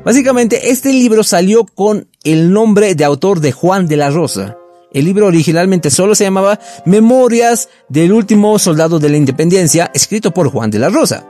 Básicamente, 0.03 0.69
este 0.69 0.91
libro 0.91 1.23
salió 1.23 1.63
con 1.63 2.09
el 2.25 2.51
nombre 2.51 2.93
de 2.93 3.05
autor 3.05 3.39
de 3.39 3.53
Juan 3.53 3.87
de 3.87 3.95
la 3.95 4.09
Rosa. 4.09 4.57
El 4.91 5.05
libro 5.05 5.27
originalmente 5.27 5.89
solo 5.89 6.13
se 6.13 6.25
llamaba 6.25 6.59
Memorias 6.85 7.69
del 7.87 8.11
último 8.11 8.59
soldado 8.59 8.99
de 8.99 9.07
la 9.07 9.15
independencia, 9.15 9.89
escrito 9.93 10.31
por 10.31 10.49
Juan 10.49 10.69
de 10.69 10.79
la 10.79 10.89
Rosa. 10.89 11.25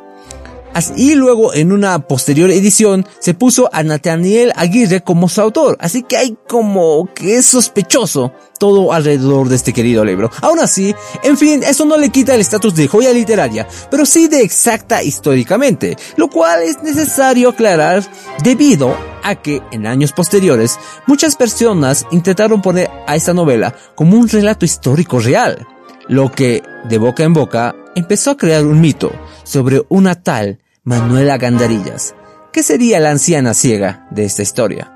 Y 0.98 1.16
luego 1.16 1.54
en 1.54 1.72
una 1.72 2.00
posterior 2.00 2.52
edición 2.52 3.08
se 3.20 3.34
puso 3.34 3.70
a 3.72 3.82
Nathaniel 3.84 4.52
Aguirre 4.58 5.02
como 5.02 5.30
su 5.30 5.40
autor. 5.40 5.78
Así 5.80 6.04
que 6.04 6.18
hay 6.18 6.38
como 6.50 7.10
que 7.14 7.38
es 7.38 7.46
sospechoso 7.46 8.34
todo 8.60 8.92
alrededor 8.92 9.48
de 9.48 9.56
este 9.56 9.72
querido 9.72 10.04
libro. 10.04 10.30
Aún 10.42 10.60
así, 10.60 10.94
en 11.24 11.38
fin, 11.38 11.64
eso 11.64 11.86
no 11.86 11.98
le 11.98 12.10
quita 12.10 12.36
el 12.36 12.42
estatus 12.42 12.76
de 12.76 12.88
joya 12.88 13.14
literaria, 13.14 13.68
pero 13.90 14.06
sí 14.06 14.28
de 14.28 14.42
exacta 14.42 15.02
históricamente, 15.02 15.96
lo 16.18 16.30
cual 16.30 16.62
es 16.64 16.82
necesario 16.84 17.50
aclarar 17.50 18.06
debido 18.44 18.96
a 19.24 19.36
que 19.36 19.62
en 19.72 19.88
años 19.88 20.12
posteriores 20.12 20.78
muchas 21.08 21.36
personas 21.36 22.06
intentaron 22.12 22.62
poner 22.62 22.90
a 23.08 23.16
esta 23.16 23.34
novela 23.34 23.76
como 23.96 24.18
un 24.18 24.28
relato 24.28 24.66
histórico 24.66 25.20
real, 25.20 25.66
lo 26.08 26.32
que 26.32 26.64
de 26.88 26.98
boca 26.98 27.24
en 27.24 27.34
boca 27.34 27.76
empezó 27.96 28.32
a 28.32 28.38
crear 28.38 28.66
un 28.66 28.82
mito 28.82 29.12
sobre 29.44 29.84
una 29.90 30.22
tal 30.22 30.60
Manuela 30.86 31.40
Gandarillas, 31.40 32.14
que 32.54 32.62
sería 32.62 33.00
la 33.00 33.10
anciana 33.10 33.56
ciega 33.56 34.08
de 34.12 34.24
esta 34.24 34.44
historia. 34.44 34.94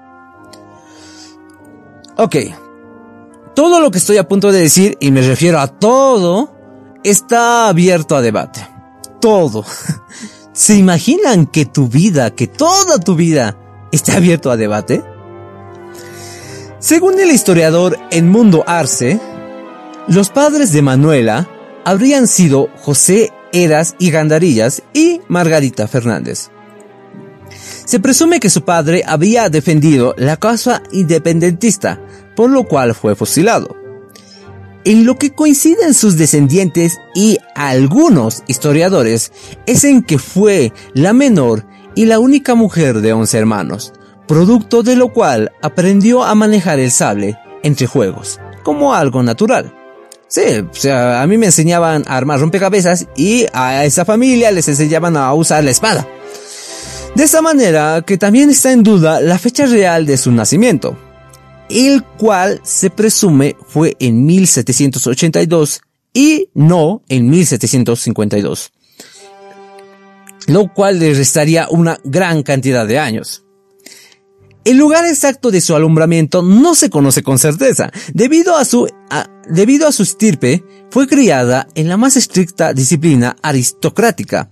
Ok, 2.16 2.36
todo 3.56 3.80
lo 3.82 3.90
que 3.90 3.98
estoy 3.98 4.18
a 4.18 4.28
punto 4.28 4.52
de 4.52 4.62
decir, 4.62 4.98
y 5.00 5.10
me 5.10 5.24
refiero 5.24 5.60
a 5.60 5.66
todo, 5.66 6.54
está 7.04 7.68
abierto 7.68 8.16
a 8.16 8.22
debate. 8.22 8.66
Todo. 9.20 9.66
¿Se 10.54 10.76
imaginan 10.76 11.48
que 11.48 11.66
tu 11.66 11.88
vida, 11.88 12.36
que 12.36 12.46
toda 12.46 13.00
tu 13.00 13.16
vida, 13.16 13.58
está 13.92 14.18
abierto 14.18 14.52
a 14.52 14.58
debate? 14.58 15.04
Según 16.78 17.20
el 17.20 17.32
historiador 17.32 17.98
Mundo 18.22 18.64
Arce, 18.68 19.20
los 20.08 20.30
padres 20.30 20.72
de 20.72 20.84
Manuela 20.84 21.50
habrían 21.84 22.28
sido 22.28 22.70
José 22.78 23.34
Eras 23.52 23.96
y 24.00 24.12
Gandarillas 24.12 24.84
y 24.94 25.22
Margarita 25.28 25.88
Fernández. 25.88 26.50
Se 27.86 28.00
presume 28.00 28.40
que 28.40 28.50
su 28.50 28.64
padre 28.64 29.04
había 29.06 29.50
defendido 29.50 30.14
la 30.18 30.38
causa 30.38 30.84
independentista, 30.92 32.00
por 32.36 32.50
lo 32.50 32.66
cual 32.66 32.94
fue 32.94 33.16
fusilado. 33.16 33.76
En 34.86 35.06
lo 35.06 35.18
que 35.18 35.32
coinciden 35.32 35.94
sus 35.94 36.18
descendientes 36.18 36.98
y 37.14 37.38
algunos 37.56 38.44
historiadores 38.48 39.32
es 39.66 39.84
en 39.84 40.04
que 40.04 40.18
fue 40.18 40.72
la 40.94 41.14
menor 41.14 41.66
y 41.96 42.06
la 42.06 42.20
única 42.20 42.56
mujer 42.56 43.02
de 43.02 43.12
once 43.12 43.38
hermanos, 43.38 43.92
producto 44.28 44.84
de 44.84 44.96
lo 44.96 45.12
cual 45.12 45.52
aprendió 45.62 46.24
a 46.24 46.34
manejar 46.36 46.80
el 46.80 46.92
sable 46.92 47.38
entre 47.64 47.88
juegos, 47.88 48.40
como 48.64 48.94
algo 48.94 49.22
natural. 49.22 49.74
Sí, 50.30 50.42
o 50.60 50.76
sea, 50.76 51.24
a 51.24 51.28
mí 51.28 51.40
me 51.40 51.48
enseñaban 51.48 52.04
a 52.08 52.16
armar 52.16 52.40
rompecabezas 52.40 53.08
y 53.18 53.48
a 53.52 53.84
esa 53.84 54.06
familia 54.06 54.52
les 54.52 54.68
enseñaban 54.68 55.18
a 55.18 55.34
usar 55.34 55.64
la 55.64 55.72
espada. 55.72 56.08
De 57.16 57.24
esta 57.24 57.42
manera 57.42 58.04
que 58.06 58.18
también 58.18 58.52
está 58.52 58.72
en 58.72 58.84
duda 58.84 59.22
la 59.22 59.40
fecha 59.40 59.66
real 59.66 60.06
de 60.06 60.18
su 60.18 60.32
nacimiento, 60.32 60.96
el 61.68 62.04
cual 62.04 62.62
se 62.64 62.92
presume 62.92 63.56
fue 63.68 63.98
en 64.00 64.24
1782 64.26 65.82
y 66.14 66.50
no 66.54 67.02
en 67.10 67.28
1752, 67.28 68.72
lo 70.46 70.72
cual 70.72 71.00
le 71.00 71.16
restaría 71.16 71.68
una 71.72 72.00
gran 72.04 72.44
cantidad 72.44 72.86
de 72.86 73.00
años. 73.00 73.44
El 74.66 74.78
lugar 74.78 75.06
exacto 75.06 75.52
de 75.52 75.62
su 75.62 75.76
alumbramiento 75.76 76.42
no 76.42 76.76
se 76.76 76.90
conoce 76.90 77.24
con 77.24 77.40
certeza, 77.40 77.92
debido 78.14 78.58
a 78.58 78.66
su, 78.66 78.88
debido 79.50 79.88
a 79.88 79.92
su 79.92 80.04
estirpe, 80.04 80.64
fue 80.92 81.08
criada 81.08 81.68
en 81.76 81.88
la 81.88 81.98
más 81.98 82.18
estricta 82.18 82.74
disciplina 82.74 83.36
aristocrática. 83.42 84.50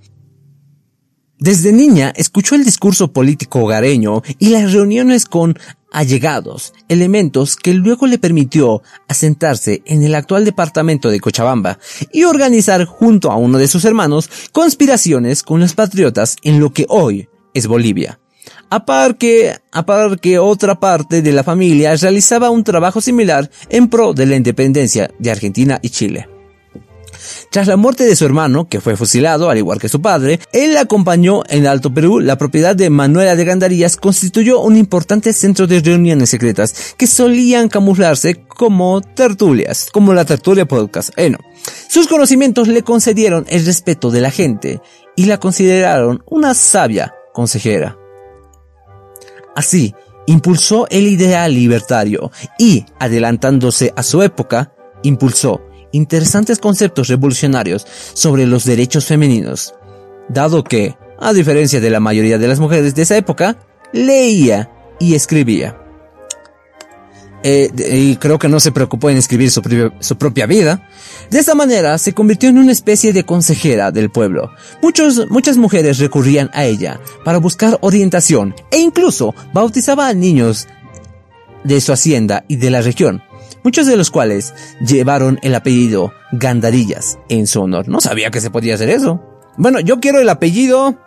Desde 1.39 1.71
niña 1.71 2.11
escuchó 2.15 2.55
el 2.55 2.63
discurso 2.63 3.11
político 3.11 3.59
hogareño 3.59 4.23
y 4.39 4.49
las 4.49 4.73
reuniones 4.73 5.25
con 5.25 5.59
allegados, 5.91 6.73
elementos 6.89 7.55
que 7.55 7.73
luego 7.73 8.07
le 8.07 8.17
permitió 8.17 8.81
asentarse 9.07 9.83
en 9.85 10.03
el 10.03 10.15
actual 10.15 10.45
departamento 10.45 11.09
de 11.09 11.19
Cochabamba 11.19 11.79
y 12.11 12.23
organizar 12.23 12.85
junto 12.85 13.31
a 13.31 13.35
uno 13.35 13.57
de 13.59 13.67
sus 13.67 13.85
hermanos 13.85 14.29
conspiraciones 14.51 15.43
con 15.43 15.59
los 15.59 15.73
patriotas 15.73 16.37
en 16.41 16.59
lo 16.59 16.73
que 16.73 16.85
hoy 16.89 17.29
es 17.53 17.67
Bolivia. 17.67 18.19
A 18.69 18.85
par 18.85 19.17
que, 19.17 19.55
a 19.71 19.85
par 19.85 20.19
que 20.19 20.39
otra 20.39 20.79
parte 20.79 21.21
de 21.21 21.31
la 21.31 21.43
familia 21.43 21.95
realizaba 21.95 22.49
un 22.49 22.63
trabajo 22.63 22.99
similar 22.99 23.49
en 23.69 23.89
pro 23.89 24.13
de 24.13 24.25
la 24.25 24.35
independencia 24.35 25.09
de 25.19 25.31
Argentina 25.31 25.79
y 25.81 25.89
Chile. 25.89 26.27
Tras 27.49 27.67
la 27.67 27.77
muerte 27.77 28.03
de 28.03 28.15
su 28.15 28.25
hermano, 28.25 28.67
que 28.67 28.81
fue 28.81 28.95
fusilado, 28.95 29.49
al 29.49 29.57
igual 29.57 29.79
que 29.79 29.89
su 29.89 30.01
padre, 30.01 30.39
él 30.51 30.77
acompañó 30.77 31.43
en 31.49 31.65
Alto 31.65 31.93
Perú. 31.93 32.19
La 32.19 32.37
propiedad 32.37 32.75
de 32.75 32.89
Manuela 32.89 33.35
de 33.35 33.45
Gandarillas 33.45 33.95
constituyó 33.97 34.59
un 34.61 34.77
importante 34.77 35.33
centro 35.33 35.67
de 35.67 35.79
reuniones 35.79 36.29
secretas 36.29 36.93
que 36.97 37.07
solían 37.07 37.69
camuflarse 37.69 38.43
como 38.47 39.01
tertulias, 39.01 39.89
como 39.91 40.13
la 40.13 40.25
tertulia 40.25 40.65
podcast. 40.65 41.09
Eh, 41.17 41.35
Sus 41.87 42.07
conocimientos 42.07 42.67
le 42.67 42.83
concedieron 42.83 43.45
el 43.49 43.65
respeto 43.65 44.11
de 44.11 44.21
la 44.21 44.31
gente 44.31 44.81
y 45.15 45.25
la 45.25 45.39
consideraron 45.39 46.23
una 46.27 46.53
sabia 46.53 47.13
consejera. 47.33 47.97
Así, 49.57 49.95
impulsó 50.27 50.85
el 50.91 51.07
ideal 51.07 51.51
libertario 51.51 52.31
y, 52.59 52.85
adelantándose 52.99 53.91
a 53.95 54.03
su 54.03 54.21
época, 54.21 54.71
impulsó 55.01 55.63
interesantes 55.91 56.59
conceptos 56.59 57.07
revolucionarios 57.07 57.87
sobre 58.13 58.45
los 58.45 58.65
derechos 58.65 59.05
femeninos, 59.05 59.73
dado 60.29 60.63
que, 60.63 60.95
a 61.19 61.33
diferencia 61.33 61.79
de 61.79 61.89
la 61.89 61.99
mayoría 61.99 62.37
de 62.37 62.47
las 62.47 62.59
mujeres 62.59 62.93
de 62.93 63.01
esa 63.01 63.17
época, 63.17 63.57
leía 63.93 64.69
y 64.99 65.15
escribía. 65.15 65.75
Eh, 67.49 67.71
y 67.93 68.17
creo 68.17 68.37
que 68.37 68.49
no 68.49 68.59
se 68.59 68.73
preocupó 68.73 69.09
en 69.09 69.15
escribir 69.15 69.49
su, 69.49 69.61
su, 70.01 70.17
propia 70.17 70.45
vida. 70.47 70.85
De 71.31 71.39
esta 71.39 71.55
manera 71.55 71.97
se 71.97 72.11
convirtió 72.11 72.49
en 72.49 72.57
una 72.57 72.73
especie 72.73 73.13
de 73.13 73.23
consejera 73.23 73.89
del 73.89 74.09
pueblo. 74.09 74.51
Muchos, 74.81 75.29
muchas 75.29 75.55
mujeres 75.55 75.97
recurrían 75.99 76.49
a 76.51 76.65
ella 76.65 76.99
para 77.23 77.37
buscar 77.37 77.77
orientación 77.79 78.53
e 78.69 78.79
incluso 78.79 79.33
bautizaba 79.53 80.09
a 80.09 80.13
niños 80.13 80.67
de 81.63 81.79
su 81.79 81.93
hacienda 81.93 82.43
y 82.49 82.57
de 82.57 82.69
la 82.69 82.81
región, 82.81 83.23
muchos 83.63 83.87
de 83.87 83.95
los 83.95 84.11
cuales 84.11 84.53
llevaron 84.85 85.39
el 85.41 85.55
apellido 85.55 86.11
Gandarillas 86.33 87.17
en 87.29 87.47
su 87.47 87.61
honor. 87.61 87.87
No 87.87 88.01
sabía 88.01 88.29
que 88.29 88.41
se 88.41 88.51
podía 88.51 88.75
hacer 88.75 88.89
eso. 88.89 89.23
Bueno, 89.55 89.79
yo 89.79 90.01
quiero 90.01 90.19
el 90.19 90.27
apellido... 90.27 90.97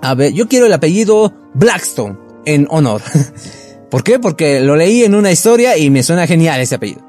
A 0.00 0.14
ver, 0.14 0.32
yo 0.32 0.48
quiero 0.48 0.64
el 0.64 0.72
apellido 0.72 1.34
Blackstone 1.52 2.16
en 2.46 2.66
honor. 2.70 3.02
¿Por 3.90 4.04
qué? 4.04 4.18
Porque 4.18 4.60
lo 4.60 4.76
leí 4.76 5.02
en 5.04 5.14
una 5.14 5.32
historia 5.32 5.76
y 5.76 5.90
me 5.90 6.02
suena 6.02 6.26
genial 6.26 6.60
ese 6.60 6.74
apellido. 6.74 7.02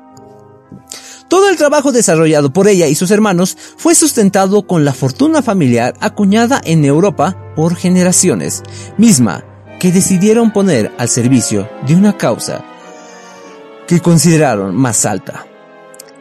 Todo 1.28 1.50
el 1.50 1.58
trabajo 1.58 1.92
desarrollado 1.92 2.52
por 2.52 2.68
ella 2.68 2.88
y 2.88 2.96
sus 2.96 3.12
hermanos 3.12 3.56
fue 3.78 3.94
sustentado 3.94 4.66
con 4.66 4.84
la 4.84 4.94
fortuna 4.94 5.44
familiar 5.44 5.94
acuñada 6.00 6.60
en 6.64 6.86
Europa 6.86 7.38
por 7.56 7.76
generaciones, 7.76 8.64
misma 8.98 9.44
que 9.80 9.92
decidieron 9.92 10.52
poner 10.52 10.92
al 10.98 11.08
servicio 11.08 11.70
de 11.86 11.96
una 11.96 12.18
causa 12.18 12.66
que 13.88 14.00
consideraron 14.00 14.76
más 14.76 15.06
alta. 15.06 15.46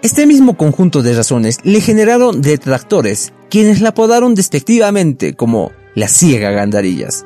Este 0.03 0.27
mismo 0.27 0.57
conjunto 0.57 1.03
de 1.03 1.15
razones 1.15 1.59
le 1.63 1.81
generaron 1.81 2.43
detractores, 2.43 3.33
quienes 3.49 3.81
la 3.81 3.91
apodaron 3.91 4.35
despectivamente 4.35 5.35
como 5.35 5.73
la 5.95 6.09
ciega 6.09 6.51
Gandarillas 6.51 7.25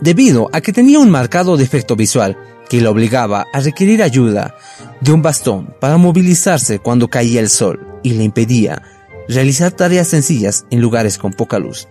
debido 0.00 0.48
a 0.52 0.60
que 0.60 0.72
tenía 0.72 0.98
un 0.98 1.10
marcado 1.10 1.56
defecto 1.56 1.96
visual 1.96 2.36
que 2.68 2.80
lo 2.80 2.90
obligaba 2.90 3.46
a 3.52 3.60
requerir 3.60 4.02
ayuda 4.02 4.54
de 5.00 5.12
un 5.12 5.22
bastón 5.22 5.74
para 5.80 5.96
movilizarse 5.96 6.78
cuando 6.78 7.08
caía 7.08 7.40
el 7.40 7.48
sol 7.48 8.00
y 8.02 8.12
le 8.12 8.24
impedía 8.24 8.82
realizar 9.28 9.72
tareas 9.72 10.08
sencillas 10.08 10.66
en 10.70 10.80
lugares 10.80 11.18
con 11.18 11.32
poca 11.32 11.58
luz. 11.58 11.88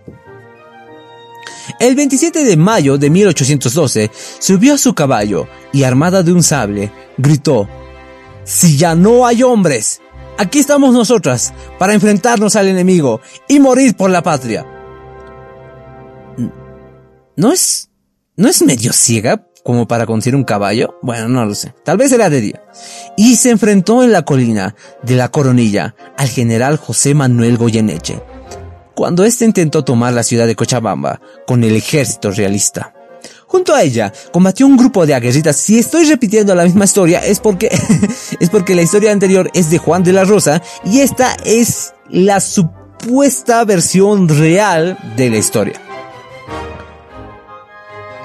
El 1.79 1.95
27 1.95 2.43
de 2.43 2.57
mayo 2.57 2.97
de 2.97 3.09
1812 3.09 4.11
subió 4.39 4.73
a 4.73 4.77
su 4.77 4.93
caballo 4.93 5.47
y 5.71 5.83
armada 5.83 6.23
de 6.23 6.33
un 6.33 6.43
sable, 6.43 6.91
gritó, 7.17 7.67
Si 8.43 8.77
ya 8.77 8.95
no 8.95 9.27
hay 9.27 9.43
hombres, 9.43 10.01
aquí 10.37 10.59
estamos 10.59 10.93
nosotras 10.93 11.53
para 11.77 11.93
enfrentarnos 11.93 12.55
al 12.55 12.67
enemigo 12.67 13.21
y 13.47 13.59
morir 13.59 13.95
por 13.95 14.09
la 14.09 14.23
patria. 14.23 14.65
¿No 17.35 17.51
es, 17.51 17.88
no 18.39 18.47
es 18.47 18.61
medio 18.61 18.93
ciega 18.93 19.45
como 19.63 19.85
para 19.85 20.05
conducir 20.05 20.33
un 20.33 20.45
caballo? 20.45 20.97
Bueno, 21.01 21.27
no 21.27 21.45
lo 21.45 21.53
sé. 21.53 21.73
Tal 21.83 21.97
vez 21.97 22.11
era 22.13 22.29
de 22.29 22.39
día. 22.39 22.63
Y 23.17 23.35
se 23.35 23.49
enfrentó 23.49 24.01
en 24.01 24.13
la 24.13 24.23
colina 24.23 24.75
de 25.03 25.15
la 25.15 25.29
Coronilla 25.29 25.93
al 26.17 26.29
general 26.29 26.77
José 26.77 27.13
Manuel 27.13 27.57
Goyeneche 27.57 28.21
cuando 28.95 29.23
éste 29.23 29.45
intentó 29.45 29.83
tomar 29.85 30.13
la 30.13 30.23
ciudad 30.23 30.45
de 30.45 30.57
Cochabamba 30.57 31.21
con 31.47 31.63
el 31.63 31.75
ejército 31.75 32.31
realista. 32.31 32.93
Junto 33.47 33.73
a 33.73 33.83
ella 33.83 34.11
combatió 34.31 34.67
un 34.67 34.75
grupo 34.75 35.05
de 35.05 35.13
aguerritas. 35.13 35.55
Si 35.55 35.79
estoy 35.79 36.05
repitiendo 36.05 36.55
la 36.55 36.63
misma 36.63 36.85
historia 36.85 37.19
es 37.19 37.39
porque 37.39 37.69
es 38.39 38.49
porque 38.49 38.75
la 38.75 38.81
historia 38.81 39.11
anterior 39.11 39.49
es 39.53 39.69
de 39.69 39.77
Juan 39.77 40.03
de 40.03 40.13
la 40.13 40.23
Rosa 40.23 40.61
y 40.85 40.99
esta 40.99 41.35
es 41.45 41.93
la 42.09 42.39
supuesta 42.39 43.63
versión 43.65 44.29
real 44.29 44.97
de 45.15 45.29
la 45.29 45.37
historia. 45.37 45.88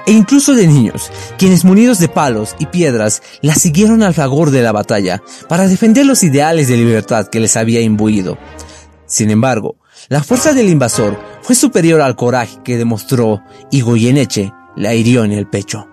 E 0.07 0.11
incluso 0.11 0.53
de 0.53 0.67
niños, 0.67 1.11
quienes 1.37 1.65
munidos 1.65 1.99
de 1.99 2.07
palos 2.07 2.55
y 2.59 2.67
piedras 2.67 3.23
la 3.41 3.55
siguieron 3.55 4.03
al 4.03 4.13
fragor 4.13 4.51
de 4.51 4.61
la 4.61 4.71
batalla 4.71 5.23
para 5.49 5.67
defender 5.67 6.05
los 6.05 6.23
ideales 6.23 6.67
de 6.67 6.77
libertad 6.77 7.27
que 7.27 7.39
les 7.39 7.57
había 7.57 7.81
imbuido. 7.81 8.37
Sin 9.07 9.31
embargo, 9.31 9.77
la 10.09 10.23
fuerza 10.23 10.53
del 10.53 10.69
invasor 10.69 11.19
fue 11.41 11.55
superior 11.55 12.01
al 12.01 12.15
coraje 12.15 12.59
que 12.63 12.77
demostró 12.77 13.41
y 13.71 13.81
Goyeneche 13.81 14.51
la 14.75 14.93
hirió 14.93 15.23
en 15.23 15.31
el 15.31 15.47
pecho. 15.47 15.87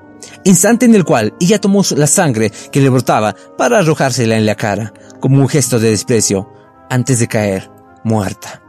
Instante 0.45 0.87
en 0.87 0.95
el 0.95 1.05
cual 1.05 1.35
ella 1.41 1.61
tomó 1.61 1.83
la 1.97 2.07
sangre 2.07 2.53
que 2.71 2.81
le 2.81 2.91
brotaba 2.91 3.35
para 3.57 3.79
arrojársela 3.79 4.37
en 4.37 4.47
la 4.47 4.57
cara, 4.57 4.93
como 5.21 5.41
un 5.41 5.49
gesto 5.49 5.79
de 5.79 5.91
desprecio, 5.91 6.53
antes 6.91 7.19
de 7.19 7.29
caer 7.29 7.71
muerta. 8.05 8.62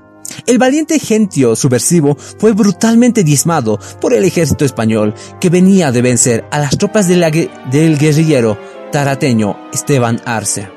El 0.45 0.57
valiente 0.57 0.99
gentio 0.99 1.55
subversivo 1.55 2.15
fue 2.15 2.53
brutalmente 2.53 3.23
diezmado 3.23 3.79
por 3.99 4.13
el 4.13 4.23
ejército 4.23 4.65
español 4.65 5.13
que 5.39 5.49
venía 5.49 5.91
de 5.91 6.01
vencer 6.01 6.45
a 6.51 6.59
las 6.59 6.77
tropas 6.77 7.07
del 7.07 7.97
guerrillero 7.97 8.57
tarateño 8.91 9.57
Esteban 9.73 10.21
Arce 10.25 10.67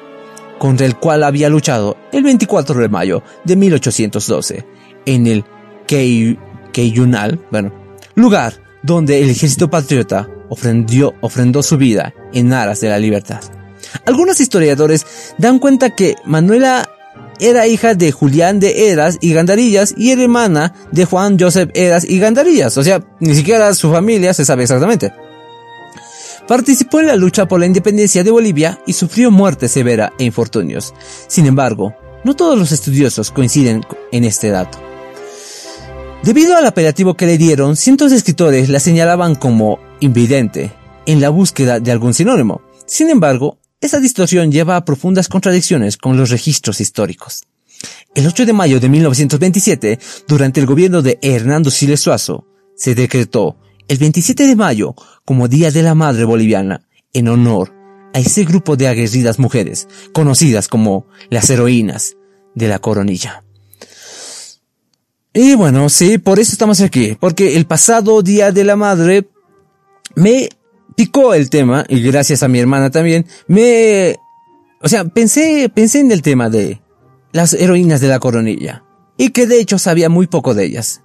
contra 0.59 0.87
el 0.87 0.97
cual 0.97 1.23
había 1.23 1.49
luchado 1.49 1.97
el 2.13 2.23
24 2.23 2.81
de 2.81 2.89
mayo 2.89 3.23
de 3.45 3.57
1812 3.57 4.67
en 5.05 5.27
el 5.27 5.45
Keyunal, 5.87 7.41
bueno, 7.51 7.73
lugar 8.15 8.63
donde 8.83 9.23
el 9.23 9.31
ejército 9.31 9.69
patriota 9.71 10.29
ofrendó 10.49 11.63
su 11.63 11.77
vida 11.77 12.15
en 12.33 12.53
aras 12.53 12.81
de 12.81 12.89
la 12.89 12.99
libertad. 12.99 13.41
Algunos 14.05 14.41
historiadores 14.41 15.35
dan 15.39 15.59
cuenta 15.59 15.91
que 15.91 16.17
Manuela 16.25 16.89
era 17.41 17.67
hija 17.67 17.95
de 17.95 18.13
Julián 18.13 18.61
de 18.61 18.91
Eras 18.91 19.19
y 19.21 19.33
Gandarillas 19.33 19.95
y 19.97 20.11
hermana 20.11 20.75
de 20.93 21.05
Juan 21.05 21.39
Joseph 21.39 21.71
Eras 21.75 22.05
y 22.05 22.19
Gandarillas, 22.19 22.77
o 22.77 22.83
sea, 22.83 23.03
ni 23.21 23.35
siquiera 23.35 23.75
su 23.75 23.91
familia 23.91 24.35
se 24.35 24.45
sabe 24.45 24.63
exactamente. 24.63 25.13
Participó 26.47 27.01
en 27.01 27.09
la 27.09 27.17
lucha 27.17 27.47
por 27.47 27.59
la 27.59 27.67
independencia 27.67 28.23
de 28.23 28.31
Bolivia 28.31 28.81
y 28.87 28.93
sufrió 28.93 29.31
muerte 29.31 29.69
severa 29.69 30.13
e 30.19 30.25
infortunios. 30.25 30.95
Sin 31.27 31.47
embargo, 31.47 31.95
no 32.25 32.37
todos 32.37 32.57
los 32.57 32.71
estudiosos 32.71 33.33
coinciden 33.33 33.85
en 34.13 34.25
este 34.25 34.51
dato. 34.51 34.79
Debido 36.23 36.57
al 36.57 36.67
apelativo 36.67 37.15
que 37.15 37.27
le 37.27 37.39
dieron, 37.39 37.77
cientos 37.77 38.11
de 38.11 38.17
escritores 38.17 38.69
la 38.69 38.81
señalaban 38.81 39.35
como 39.35 39.79
invidente, 40.01 40.73
en 41.07 41.21
la 41.21 41.31
búsqueda 41.31 41.81
de 41.81 41.93
algún 41.93 42.15
sinónimo. 42.15 42.63
Sin 42.85 43.11
embargo, 43.11 43.59
esa 43.81 44.01
distorsión 44.01 44.51
lleva 44.51 44.77
a 44.77 44.85
profundas 44.85 45.29
contradicciones 45.29 45.97
con 45.97 46.17
los 46.17 46.31
registros 46.31 46.81
históricos. 46.81 47.45
El 48.15 48.27
8 48.27 48.47
de 48.47 48.53
mayo 48.53 48.81
de 48.81 48.89
1927, 48.89 49.99
durante 50.27 50.61
el 50.61 50.67
gobierno 50.67 51.03
de 51.03 51.19
Hernando 51.21 51.71
Siles 51.71 52.01
Suazo, 52.01 52.47
se 52.75 52.95
decretó 52.95 53.59
el 53.89 53.99
27 53.99 54.47
de 54.47 54.57
mayo 54.57 54.95
como 55.25 55.49
Día 55.49 55.71
de 55.71 55.83
la 55.83 55.95
Madre 55.95 56.25
Boliviana, 56.25 56.89
en 57.13 57.29
honor 57.29 57.75
a 58.15 58.19
ese 58.19 58.45
grupo 58.45 58.77
de 58.77 58.89
aguerridas 58.89 59.39
mujeres, 59.39 59.89
conocidas 60.13 60.69
como 60.69 61.07
las 61.29 61.51
heroínas 61.51 62.17
de 62.55 62.69
la 62.69 62.79
coronilla. 62.79 63.45
Y 65.35 65.55
bueno, 65.55 65.91
sí, 65.91 66.17
por 66.17 66.41
eso 66.41 66.53
estamos 66.53 66.81
aquí, 66.81 67.17
porque 67.21 67.57
el 67.57 67.67
pasado 67.67 68.23
Día 68.23 68.53
de 68.53 68.65
la 68.65 68.77
Madre 68.77 69.29
me 70.15 70.49
picó 70.97 71.35
el 71.35 71.51
tema, 71.51 71.85
y 71.89 72.01
gracias 72.01 72.43
a 72.43 72.49
mi 72.49 72.59
hermana 72.59 72.91
también, 72.91 73.27
me, 73.47 74.17
o 74.83 74.89
sea, 74.89 75.05
pensé, 75.05 75.71
pensé 75.73 76.01
en 76.01 76.11
el 76.11 76.23
tema 76.23 76.51
de 76.51 76.81
las 77.33 77.53
heroínas 77.53 78.01
de 78.01 78.09
la 78.09 78.19
coronilla, 78.19 78.85
y 79.17 79.31
que 79.31 79.47
de 79.47 79.61
hecho 79.61 79.79
sabía 79.79 80.09
muy 80.09 80.27
poco 80.27 80.55
de 80.55 80.65
ellas 80.65 81.03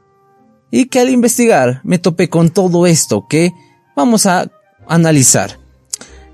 y 0.71 0.85
que 0.85 0.99
al 0.99 1.09
investigar 1.09 1.81
me 1.83 1.99
topé 1.99 2.29
con 2.29 2.49
todo 2.49 2.87
esto 2.87 3.27
que 3.27 3.53
vamos 3.95 4.25
a 4.25 4.49
analizar. 4.87 5.59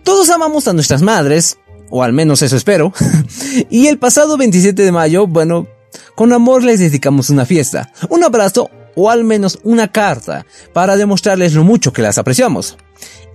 Todos 0.03 0.29
amamos 0.29 0.67
a 0.67 0.73
nuestras 0.73 1.01
madres, 1.01 1.57
o 1.89 2.03
al 2.03 2.13
menos 2.13 2.41
eso 2.43 2.55
espero, 2.55 2.93
y 3.69 3.87
el 3.87 3.97
pasado 3.97 4.37
27 4.37 4.81
de 4.81 4.91
mayo, 4.91 5.27
bueno, 5.27 5.67
con 6.15 6.31
amor 6.31 6.63
les 6.63 6.79
dedicamos 6.79 7.29
una 7.29 7.45
fiesta, 7.45 7.91
un 8.09 8.23
abrazo 8.23 8.69
o 8.97 9.11
al 9.11 9.23
menos 9.23 9.59
una 9.63 9.89
carta 9.89 10.45
para 10.73 10.97
demostrarles 10.97 11.53
lo 11.53 11.63
mucho 11.63 11.93
que 11.93 12.01
las 12.01 12.17
apreciamos. 12.17 12.77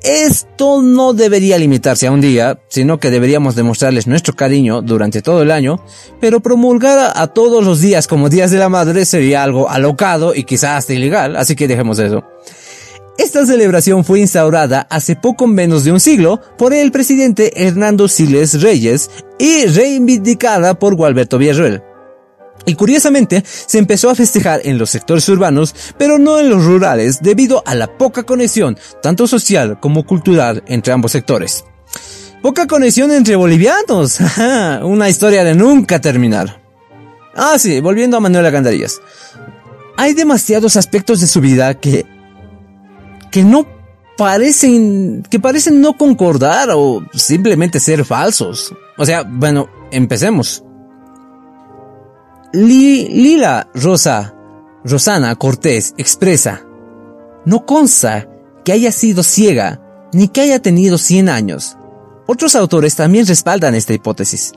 Esto 0.02 0.82
no 0.82 1.12
debería 1.12 1.56
limitarse 1.56 2.08
a 2.08 2.10
un 2.10 2.20
día, 2.20 2.58
sino 2.68 2.98
que 2.98 3.10
deberíamos 3.10 3.54
demostrarles 3.54 4.08
nuestro 4.08 4.34
cariño 4.34 4.82
durante 4.82 5.22
todo 5.22 5.42
el 5.42 5.52
año, 5.52 5.80
pero 6.20 6.40
promulgar 6.40 7.12
a, 7.14 7.26
todos 7.28 7.64
los 7.64 7.80
días 7.80 8.08
como 8.08 8.28
días 8.28 8.50
de 8.50 8.58
la 8.58 8.68
madre 8.68 9.04
sería 9.04 9.44
algo 9.44 9.70
alocado 9.70 10.34
y 10.34 10.42
quizás 10.42 10.78
hasta 10.78 10.94
ilegal, 10.94 11.36
así 11.36 11.54
que 11.54 11.68
dejemos 11.68 12.00
eso. 12.00 12.24
Esta 13.16 13.46
celebración 13.46 14.04
fue 14.04 14.18
instaurada 14.18 14.88
hace 14.90 15.14
poco 15.14 15.46
menos 15.46 15.84
de 15.84 15.92
un 15.92 16.00
siglo 16.00 16.40
por 16.58 16.74
el 16.74 16.90
presidente 16.90 17.64
Hernando 17.64 18.08
Siles 18.08 18.60
Reyes 18.60 19.08
y 19.38 19.66
reivindicada 19.66 20.76
por 20.76 20.96
Gualberto 20.96 21.38
Villarreal. 21.38 21.91
Y 22.64 22.74
curiosamente, 22.74 23.42
se 23.44 23.78
empezó 23.78 24.10
a 24.10 24.14
festejar 24.14 24.60
en 24.64 24.78
los 24.78 24.90
sectores 24.90 25.28
urbanos, 25.28 25.74
pero 25.98 26.18
no 26.18 26.38
en 26.38 26.48
los 26.48 26.64
rurales, 26.64 27.20
debido 27.20 27.62
a 27.66 27.74
la 27.74 27.98
poca 27.98 28.22
conexión, 28.22 28.78
tanto 29.02 29.26
social 29.26 29.80
como 29.80 30.06
cultural, 30.06 30.62
entre 30.66 30.92
ambos 30.92 31.12
sectores. 31.12 31.64
Poca 32.42 32.66
conexión 32.66 33.10
entre 33.12 33.36
bolivianos, 33.36 34.18
una 34.82 35.08
historia 35.08 35.44
de 35.44 35.54
nunca 35.54 36.00
terminar. 36.00 36.60
Ah, 37.34 37.58
sí, 37.58 37.80
volviendo 37.80 38.16
a 38.16 38.20
Manuela 38.20 38.50
Gandarillas. 38.50 39.00
Hay 39.96 40.14
demasiados 40.14 40.76
aspectos 40.76 41.20
de 41.20 41.26
su 41.26 41.40
vida 41.40 41.74
que, 41.74 42.04
que 43.30 43.44
no 43.44 43.66
parecen, 44.16 45.22
que 45.30 45.40
parecen 45.40 45.80
no 45.80 45.96
concordar 45.96 46.70
o 46.72 47.04
simplemente 47.14 47.80
ser 47.80 48.04
falsos. 48.04 48.72
O 48.98 49.06
sea, 49.06 49.22
bueno, 49.22 49.68
empecemos. 49.90 50.64
Lila 52.52 53.70
Rosa, 53.74 54.34
Rosana 54.84 55.34
Cortés 55.36 55.94
expresa, 55.96 56.62
no 57.46 57.64
consta 57.64 58.28
que 58.62 58.72
haya 58.72 58.92
sido 58.92 59.22
ciega 59.22 59.80
ni 60.12 60.28
que 60.28 60.42
haya 60.42 60.60
tenido 60.60 60.98
100 60.98 61.30
años. 61.30 61.78
Otros 62.26 62.54
autores 62.54 62.94
también 62.94 63.26
respaldan 63.26 63.74
esta 63.74 63.94
hipótesis. 63.94 64.52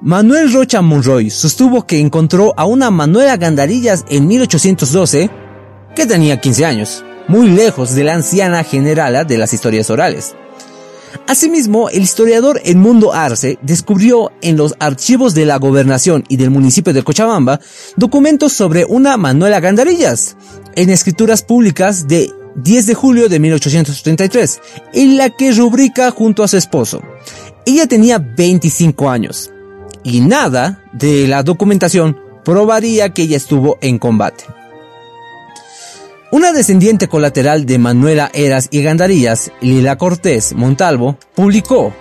Manuel 0.00 0.52
Rocha 0.52 0.82
Monroy 0.82 1.30
sostuvo 1.30 1.86
que 1.86 2.00
encontró 2.00 2.52
a 2.56 2.64
una 2.64 2.90
Manuela 2.90 3.36
Gandarillas 3.36 4.04
en 4.08 4.26
1812 4.26 5.30
que 5.94 6.06
tenía 6.06 6.40
15 6.40 6.64
años, 6.66 7.04
muy 7.28 7.48
lejos 7.48 7.94
de 7.94 8.02
la 8.02 8.14
anciana 8.14 8.64
generala 8.64 9.22
de 9.22 9.38
las 9.38 9.54
historias 9.54 9.88
orales. 9.88 10.34
Asimismo, 11.26 11.88
el 11.88 12.02
historiador 12.02 12.60
Edmundo 12.64 13.12
Arce 13.12 13.58
descubrió 13.62 14.32
en 14.42 14.56
los 14.56 14.74
archivos 14.78 15.34
de 15.34 15.46
la 15.46 15.58
gobernación 15.58 16.24
y 16.28 16.36
del 16.36 16.50
municipio 16.50 16.92
de 16.92 17.02
Cochabamba 17.02 17.60
documentos 17.96 18.52
sobre 18.52 18.84
una 18.84 19.16
Manuela 19.16 19.60
Gandarillas 19.60 20.36
en 20.76 20.90
escrituras 20.90 21.42
públicas 21.42 22.06
de 22.08 22.30
10 22.56 22.86
de 22.86 22.94
julio 22.94 23.28
de 23.28 23.40
1833, 23.40 24.60
en 24.92 25.16
la 25.16 25.30
que 25.30 25.52
rubrica 25.52 26.10
junto 26.10 26.42
a 26.42 26.48
su 26.48 26.56
esposo. 26.56 27.02
Ella 27.66 27.86
tenía 27.86 28.18
25 28.18 29.08
años 29.10 29.50
y 30.02 30.20
nada 30.20 30.84
de 30.92 31.26
la 31.26 31.42
documentación 31.42 32.18
probaría 32.44 33.12
que 33.12 33.22
ella 33.22 33.38
estuvo 33.38 33.78
en 33.80 33.98
combate. 33.98 34.44
Una 36.34 36.50
descendiente 36.50 37.06
colateral 37.06 37.64
de 37.64 37.78
Manuela 37.78 38.28
Eras 38.34 38.66
y 38.72 38.82
Gandarillas, 38.82 39.52
Lila 39.60 39.96
Cortés 39.96 40.52
Montalvo, 40.52 41.16
publicó 41.32 41.94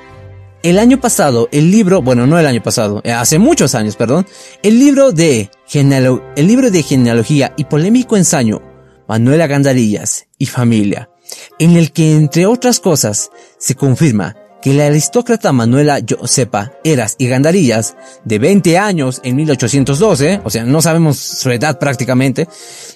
el 0.63 0.79
año 0.79 0.99
pasado, 0.99 1.49
el 1.51 1.69
libro, 1.69 2.01
bueno, 2.01 2.25
no 2.25 2.39
el 2.39 2.47
año 2.47 2.63
pasado, 2.63 2.99
eh, 3.03 3.11
hace 3.11 3.37
muchos 3.37 3.75
años, 3.75 3.95
perdón, 3.95 4.25
el 4.63 4.79
libro 4.79 5.11
de, 5.11 5.51
el 5.71 6.47
libro 6.47 6.71
de 6.71 6.81
genealogía 6.81 7.53
y 7.57 7.65
polémico 7.65 8.17
ensayo 8.17 8.63
Manuela 9.07 9.45
Gandarillas 9.45 10.25
y 10.39 10.47
familia, 10.47 11.11
en 11.59 11.77
el 11.77 11.91
que, 11.91 12.15
entre 12.15 12.47
otras 12.47 12.79
cosas, 12.79 13.29
se 13.59 13.75
confirma 13.75 14.35
que 14.63 14.73
la 14.73 14.85
aristócrata 14.85 15.51
Manuela 15.51 15.99
Josepa 16.07 16.71
Eras 16.85 17.15
y 17.17 17.27
Gandarillas, 17.27 17.97
de 18.23 18.39
20 18.39 18.77
años 18.77 19.19
en 19.25 19.35
1812, 19.35 20.39
o 20.45 20.49
sea, 20.49 20.63
no 20.63 20.81
sabemos 20.81 21.17
su 21.17 21.51
edad 21.51 21.77
prácticamente, 21.77 22.47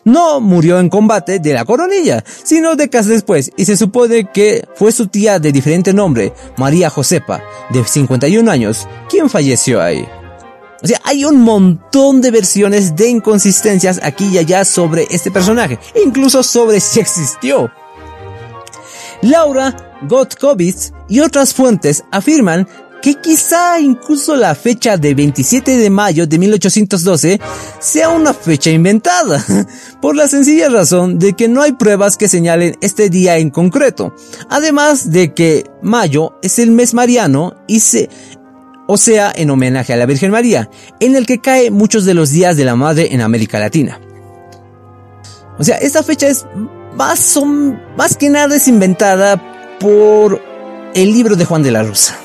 no 0.06 0.39
murió 0.39 0.80
en 0.80 0.88
combate 0.88 1.39
de 1.39 1.53
la 1.53 1.65
coronilla, 1.65 2.23
sino 2.25 2.77
décadas 2.77 3.08
después, 3.08 3.51
y 3.58 3.65
se 3.65 3.75
supone 3.75 4.32
que 4.32 4.65
fue 4.75 4.93
su 4.93 5.08
tía 5.08 5.39
de 5.39 5.51
diferente 5.51 5.93
nombre, 5.93 6.32
María 6.56 6.89
Josepa, 6.89 7.43
de 7.69 7.84
51 7.84 8.49
años, 8.49 8.88
quien 9.10 9.30
falleció 9.30 9.82
ahí. 9.82 10.08
O 10.82 10.88
sea, 10.88 11.01
hay 11.03 11.25
un 11.25 11.41
montón 11.41 12.21
de 12.21 12.32
versiones 12.32 12.95
de 12.95 13.10
inconsistencias 13.10 13.99
aquí 14.03 14.27
y 14.27 14.38
allá 14.38 14.63
sobre 14.63 15.06
este 15.10 15.32
personaje, 15.32 15.80
incluso 16.01 16.43
sobre 16.43 16.80
si 16.80 17.01
existió. 17.01 17.69
Laura 19.21 19.75
Gotkowitz 20.08 20.91
y 21.10 21.19
otras 21.19 21.53
fuentes 21.53 22.03
afirman 22.12 22.67
que 23.01 23.15
quizá 23.15 23.80
incluso 23.80 24.36
la 24.36 24.56
fecha 24.56 24.97
de 24.97 25.13
27 25.13 25.77
de 25.77 25.89
mayo 25.89 26.27
de 26.27 26.39
1812 26.39 27.39
sea 27.80 28.10
una 28.10 28.34
fecha 28.34 28.71
inventada, 28.71 29.43
por 30.01 30.15
la 30.15 30.27
sencilla 30.27 30.69
razón 30.69 31.19
de 31.19 31.34
que 31.34 31.47
no 31.47 31.62
hay 31.62 31.73
pruebas 31.73 32.17
que 32.17 32.27
señalen 32.27 32.75
este 32.82 33.10
día 33.10 33.38
en 33.38 33.49
concreto, 33.49 34.15
además 34.49 35.12
de 35.12 35.34
que 35.34 35.69
mayo 35.82 36.38
es 36.41 36.60
el 36.60 36.71
mes 36.71 36.93
mariano 36.93 37.56
y 37.67 37.80
se, 37.82 38.10
o 38.88 38.97
sea, 38.97 39.32
en 39.36 39.51
homenaje 39.51 39.93
a 39.93 39.97
la 39.97 40.06
Virgen 40.06 40.32
María, 40.32 40.69
en 40.99 41.15
el 41.15 41.25
que 41.25 41.39
cae 41.39 41.71
muchos 41.71 42.06
de 42.06 42.13
los 42.13 42.32
días 42.32 42.58
de 42.58 42.65
la 42.65 42.75
Madre 42.75 43.13
en 43.13 43.21
América 43.21 43.60
Latina. 43.60 44.01
O 45.60 45.63
sea, 45.63 45.77
esta 45.77 46.03
fecha 46.03 46.27
es 46.27 46.45
más, 46.95 47.39
más 47.97 48.17
que 48.17 48.30
nada 48.30 48.56
es 48.56 48.67
inventada 48.67 49.78
por 49.80 50.41
el 50.93 51.12
libro 51.12 51.36
de 51.36 51.45
Juan 51.45 51.63
de 51.63 51.71
la 51.71 51.84
Rosa. 51.84 52.17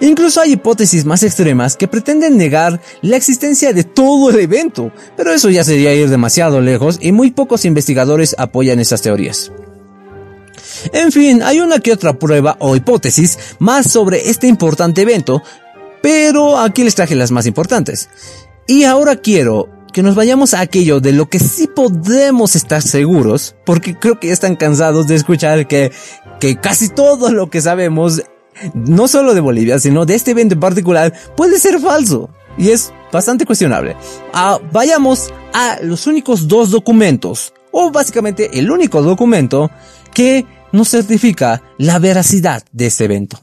Incluso 0.00 0.40
hay 0.40 0.52
hipótesis 0.52 1.04
más 1.04 1.22
extremas 1.22 1.76
que 1.76 1.86
pretenden 1.86 2.38
negar 2.38 2.80
la 3.02 3.16
existencia 3.16 3.74
de 3.74 3.84
todo 3.84 4.30
el 4.30 4.40
evento, 4.40 4.92
pero 5.16 5.32
eso 5.32 5.50
ya 5.50 5.62
sería 5.62 5.94
ir 5.94 6.08
demasiado 6.08 6.60
lejos 6.62 6.98
y 7.02 7.12
muy 7.12 7.32
pocos 7.32 7.66
investigadores 7.66 8.34
apoyan 8.38 8.80
esas 8.80 9.02
teorías. 9.02 9.52
En 10.94 11.12
fin, 11.12 11.42
hay 11.42 11.60
una 11.60 11.80
que 11.80 11.92
otra 11.92 12.14
prueba 12.18 12.56
o 12.60 12.76
hipótesis 12.76 13.38
más 13.58 13.90
sobre 13.90 14.30
este 14.30 14.46
importante 14.46 15.02
evento, 15.02 15.42
pero 16.00 16.58
aquí 16.58 16.82
les 16.82 16.94
traje 16.94 17.14
las 17.14 17.30
más 17.30 17.44
importantes. 17.44 18.08
Y 18.66 18.84
ahora 18.84 19.16
quiero 19.16 19.68
que 19.92 20.02
nos 20.02 20.14
vayamos 20.14 20.54
a 20.54 20.60
aquello 20.60 21.00
de 21.00 21.12
lo 21.12 21.28
que 21.28 21.38
sí 21.38 21.66
podemos 21.66 22.56
estar 22.56 22.82
seguros, 22.82 23.54
porque 23.64 23.94
creo 23.98 24.18
que 24.18 24.28
ya 24.28 24.32
están 24.32 24.56
cansados 24.56 25.06
de 25.06 25.14
escuchar 25.14 25.66
que, 25.66 25.92
que 26.38 26.56
casi 26.56 26.88
todo 26.88 27.32
lo 27.32 27.50
que 27.50 27.60
sabemos, 27.60 28.22
no 28.74 29.08
solo 29.08 29.34
de 29.34 29.40
Bolivia, 29.40 29.78
sino 29.78 30.06
de 30.06 30.14
este 30.14 30.32
evento 30.32 30.54
en 30.54 30.60
particular, 30.60 31.12
puede 31.36 31.58
ser 31.58 31.78
falso. 31.80 32.30
Y 32.58 32.70
es 32.70 32.92
bastante 33.12 33.46
cuestionable. 33.46 33.96
Ah, 34.32 34.58
vayamos 34.72 35.32
a 35.52 35.78
los 35.82 36.06
únicos 36.06 36.48
dos 36.48 36.70
documentos, 36.70 37.52
o 37.70 37.90
básicamente 37.90 38.58
el 38.58 38.70
único 38.70 39.02
documento 39.02 39.70
que 40.12 40.46
nos 40.72 40.88
certifica 40.88 41.62
la 41.78 41.98
veracidad 41.98 42.62
de 42.72 42.86
este 42.86 43.04
evento. 43.04 43.40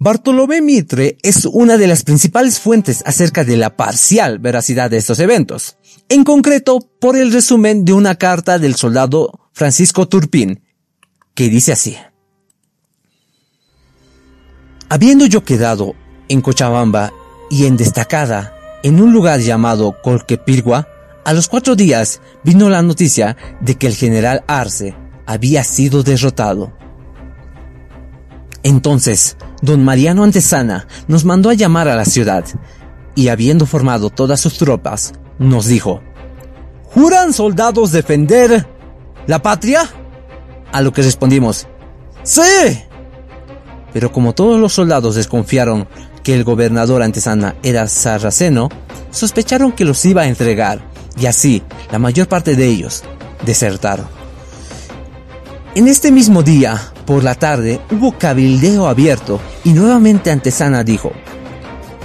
Bartolomé 0.00 0.60
Mitre 0.62 1.18
es 1.22 1.44
una 1.44 1.76
de 1.76 1.88
las 1.88 2.04
principales 2.04 2.60
fuentes 2.60 3.02
acerca 3.04 3.44
de 3.44 3.56
la 3.56 3.76
parcial 3.76 4.38
veracidad 4.38 4.90
de 4.90 4.96
estos 4.96 5.18
eventos, 5.18 5.76
en 6.08 6.22
concreto 6.22 6.78
por 7.00 7.16
el 7.16 7.32
resumen 7.32 7.84
de 7.84 7.94
una 7.94 8.14
carta 8.14 8.60
del 8.60 8.76
soldado 8.76 9.50
Francisco 9.52 10.06
Turpín, 10.06 10.62
que 11.34 11.48
dice 11.48 11.72
así. 11.72 11.96
Habiendo 14.88 15.26
yo 15.26 15.42
quedado 15.44 15.96
en 16.28 16.42
Cochabamba 16.42 17.12
y 17.50 17.66
en 17.66 17.76
destacada 17.76 18.54
en 18.84 19.00
un 19.00 19.12
lugar 19.12 19.40
llamado 19.40 19.96
Colquepirgua, 20.00 20.86
a 21.24 21.32
los 21.32 21.48
cuatro 21.48 21.74
días 21.74 22.20
vino 22.44 22.70
la 22.70 22.82
noticia 22.82 23.36
de 23.60 23.74
que 23.74 23.88
el 23.88 23.96
general 23.96 24.44
Arce 24.46 24.94
había 25.26 25.64
sido 25.64 26.04
derrotado. 26.04 26.72
Entonces, 28.68 29.38
don 29.62 29.82
Mariano 29.82 30.24
Antesana 30.24 30.86
nos 31.06 31.24
mandó 31.24 31.48
a 31.48 31.54
llamar 31.54 31.88
a 31.88 31.96
la 31.96 32.04
ciudad 32.04 32.44
y 33.14 33.28
habiendo 33.28 33.64
formado 33.64 34.10
todas 34.10 34.40
sus 34.40 34.58
tropas, 34.58 35.14
nos 35.38 35.64
dijo, 35.64 36.02
¿Juran 36.84 37.32
soldados 37.32 37.92
defender 37.92 38.68
la 39.26 39.40
patria? 39.40 39.88
A 40.70 40.82
lo 40.82 40.92
que 40.92 41.00
respondimos, 41.00 41.66
¡Sí! 42.22 42.42
Pero 43.94 44.12
como 44.12 44.34
todos 44.34 44.60
los 44.60 44.74
soldados 44.74 45.14
desconfiaron 45.14 45.88
que 46.22 46.34
el 46.34 46.44
gobernador 46.44 47.02
Antesana 47.02 47.56
era 47.62 47.88
sarraceno, 47.88 48.68
sospecharon 49.10 49.72
que 49.72 49.86
los 49.86 50.04
iba 50.04 50.20
a 50.20 50.28
entregar 50.28 50.82
y 51.18 51.24
así 51.24 51.62
la 51.90 51.98
mayor 51.98 52.28
parte 52.28 52.54
de 52.54 52.66
ellos 52.66 53.02
desertaron. 53.46 54.17
En 55.78 55.86
este 55.86 56.10
mismo 56.10 56.42
día, 56.42 56.90
por 57.06 57.22
la 57.22 57.36
tarde 57.36 57.80
hubo 57.92 58.10
cabildeo 58.18 58.88
abierto 58.88 59.40
y 59.62 59.74
nuevamente 59.74 60.32
Antesana 60.32 60.82
dijo, 60.82 61.12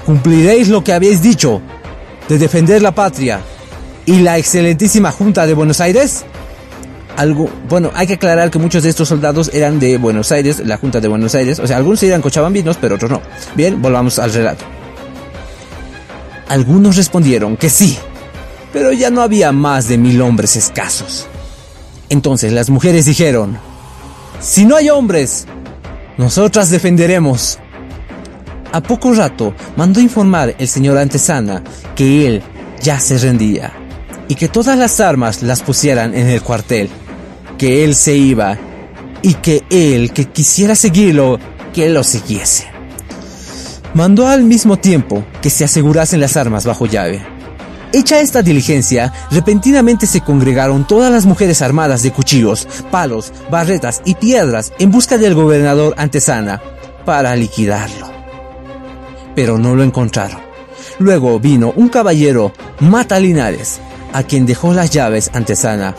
¿Cumpliréis 0.05 0.69
lo 0.69 0.83
que 0.83 0.93
habéis 0.93 1.23
dicho 1.23 1.59
de 2.29 2.37
defender 2.37 2.83
la 2.83 2.93
patria 2.93 3.41
y 4.05 4.19
la 4.19 4.37
excelentísima 4.37 5.09
Junta 5.09 5.47
de 5.47 5.55
Buenos 5.55 5.81
Aires? 5.81 6.23
Algo, 7.17 7.49
bueno, 7.67 7.89
hay 7.95 8.05
que 8.05 8.13
aclarar 8.13 8.51
que 8.51 8.59
muchos 8.59 8.83
de 8.83 8.89
estos 8.89 9.07
soldados 9.07 9.49
eran 9.51 9.79
de 9.79 9.97
Buenos 9.97 10.31
Aires, 10.31 10.61
la 10.63 10.77
Junta 10.77 11.01
de 11.01 11.07
Buenos 11.07 11.33
Aires, 11.33 11.57
o 11.57 11.65
sea, 11.65 11.77
algunos 11.77 12.03
eran 12.03 12.21
cochabambinos, 12.21 12.77
pero 12.77 12.93
otros 12.93 13.09
no. 13.09 13.21
Bien, 13.55 13.81
volvamos 13.81 14.19
al 14.19 14.31
relato. 14.31 14.65
Algunos 16.47 16.95
respondieron 16.95 17.57
que 17.57 17.71
sí, 17.71 17.97
pero 18.71 18.91
ya 18.91 19.09
no 19.09 19.23
había 19.23 19.51
más 19.51 19.87
de 19.87 19.97
mil 19.97 20.21
hombres 20.21 20.57
escasos. 20.57 21.27
Entonces 22.09 22.51
las 22.51 22.69
mujeres 22.69 23.05
dijeron, 23.05 23.57
si 24.39 24.65
no 24.65 24.75
hay 24.75 24.89
hombres, 24.89 25.45
nosotras 26.17 26.69
defenderemos. 26.69 27.59
A 28.71 28.81
poco 28.81 29.13
rato 29.13 29.53
mandó 29.75 29.99
informar 29.99 30.55
el 30.57 30.67
señor 30.67 30.97
Antesana 30.97 31.63
que 31.95 32.27
él 32.27 32.43
ya 32.81 32.99
se 32.99 33.17
rendía 33.17 33.71
y 34.27 34.35
que 34.35 34.47
todas 34.47 34.77
las 34.77 34.99
armas 34.99 35.43
las 35.43 35.61
pusieran 35.61 36.13
en 36.15 36.27
el 36.27 36.41
cuartel, 36.41 36.89
que 37.57 37.83
él 37.83 37.95
se 37.95 38.15
iba 38.15 38.57
y 39.21 39.35
que 39.35 39.63
él 39.69 40.11
que 40.11 40.25
quisiera 40.25 40.75
seguirlo, 40.75 41.39
que 41.73 41.89
lo 41.89 42.03
siguiese. 42.03 42.67
Mandó 43.93 44.27
al 44.27 44.43
mismo 44.43 44.77
tiempo 44.77 45.23
que 45.41 45.49
se 45.49 45.65
asegurasen 45.65 46.19
las 46.19 46.35
armas 46.35 46.65
bajo 46.65 46.85
llave. 46.85 47.32
Hecha 47.95 48.21
esta 48.21 48.41
diligencia, 48.41 49.13
repentinamente 49.29 50.07
se 50.07 50.21
congregaron 50.21 50.87
todas 50.87 51.11
las 51.11 51.27
mujeres 51.27 51.61
armadas 51.61 52.01
de 52.01 52.11
cuchillos, 52.11 52.67
palos, 52.89 53.31
barretas 53.51 54.01
y 54.03 54.15
piedras 54.15 54.73
en 54.79 54.89
busca 54.89 55.19
del 55.19 55.35
gobernador 55.35 55.93
Antesana 55.95 56.59
para 57.05 57.35
liquidarlo. 57.35 58.09
Pero 59.35 59.59
no 59.59 59.75
lo 59.75 59.83
encontraron. 59.83 60.41
Luego 60.97 61.39
vino 61.39 61.71
un 61.75 61.87
caballero, 61.87 62.51
Mata 62.79 63.19
Linares, 63.19 63.79
a 64.11 64.23
quien 64.23 64.47
dejó 64.47 64.73
las 64.73 64.89
llaves 64.89 65.29
Antesana, 65.31 65.93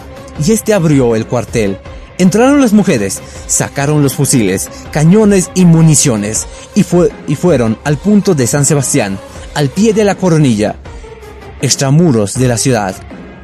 y 0.45 0.51
este 0.51 0.75
abrió 0.75 1.15
el 1.15 1.29
cuartel. 1.29 1.79
Entraron 2.19 2.61
las 2.61 2.73
mujeres, 2.73 3.23
sacaron 3.47 4.03
los 4.03 4.15
fusiles, 4.15 4.69
cañones 4.91 5.49
y 5.55 5.65
municiones, 5.65 6.49
y, 6.75 6.83
fue, 6.83 7.11
y 7.29 7.37
fueron 7.37 7.79
al 7.85 7.99
punto 7.99 8.35
de 8.35 8.49
San 8.49 8.65
Sebastián, 8.65 9.17
al 9.55 9.69
pie 9.69 9.93
de 9.93 10.03
la 10.03 10.17
coronilla, 10.17 10.75
extramuros 11.65 12.35
de 12.35 12.49
la 12.49 12.59
ciudad 12.59 12.95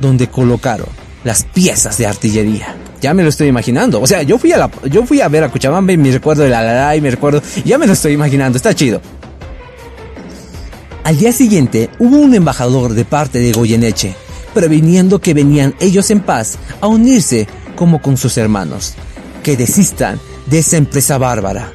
donde 0.00 0.28
colocaron 0.28 0.86
las 1.24 1.44
piezas 1.44 1.98
de 1.98 2.06
artillería. 2.06 2.76
Ya 3.00 3.14
me 3.14 3.22
lo 3.22 3.28
estoy 3.28 3.48
imaginando. 3.48 4.00
O 4.00 4.06
sea, 4.06 4.22
yo 4.22 4.38
fui 4.38 4.52
a 4.52 4.58
la, 4.58 4.70
yo 4.90 5.04
fui 5.06 5.20
a 5.20 5.28
ver 5.28 5.44
a 5.44 5.50
Cochabamba 5.50 5.92
y 5.92 5.96
me 5.96 6.10
recuerdo 6.10 6.42
de 6.42 6.50
la 6.50 6.94
y 6.96 7.00
me 7.00 7.10
recuerdo, 7.10 7.42
ya 7.64 7.78
me 7.78 7.86
lo 7.86 7.94
estoy 7.94 8.12
imaginando, 8.12 8.56
está 8.56 8.74
chido. 8.74 9.00
Al 11.04 11.16
día 11.16 11.32
siguiente 11.32 11.90
hubo 11.98 12.18
un 12.18 12.34
embajador 12.34 12.92
de 12.92 13.04
parte 13.04 13.38
de 13.38 13.52
Goyeneche, 13.52 14.14
previniendo 14.54 15.18
que 15.18 15.34
venían 15.34 15.74
ellos 15.80 16.10
en 16.10 16.20
paz 16.20 16.58
a 16.80 16.86
unirse 16.86 17.48
como 17.74 18.02
con 18.02 18.16
sus 18.16 18.36
hermanos, 18.36 18.94
que 19.42 19.56
desistan 19.56 20.20
de 20.46 20.58
esa 20.58 20.76
empresa 20.76 21.16
bárbara. 21.16 21.72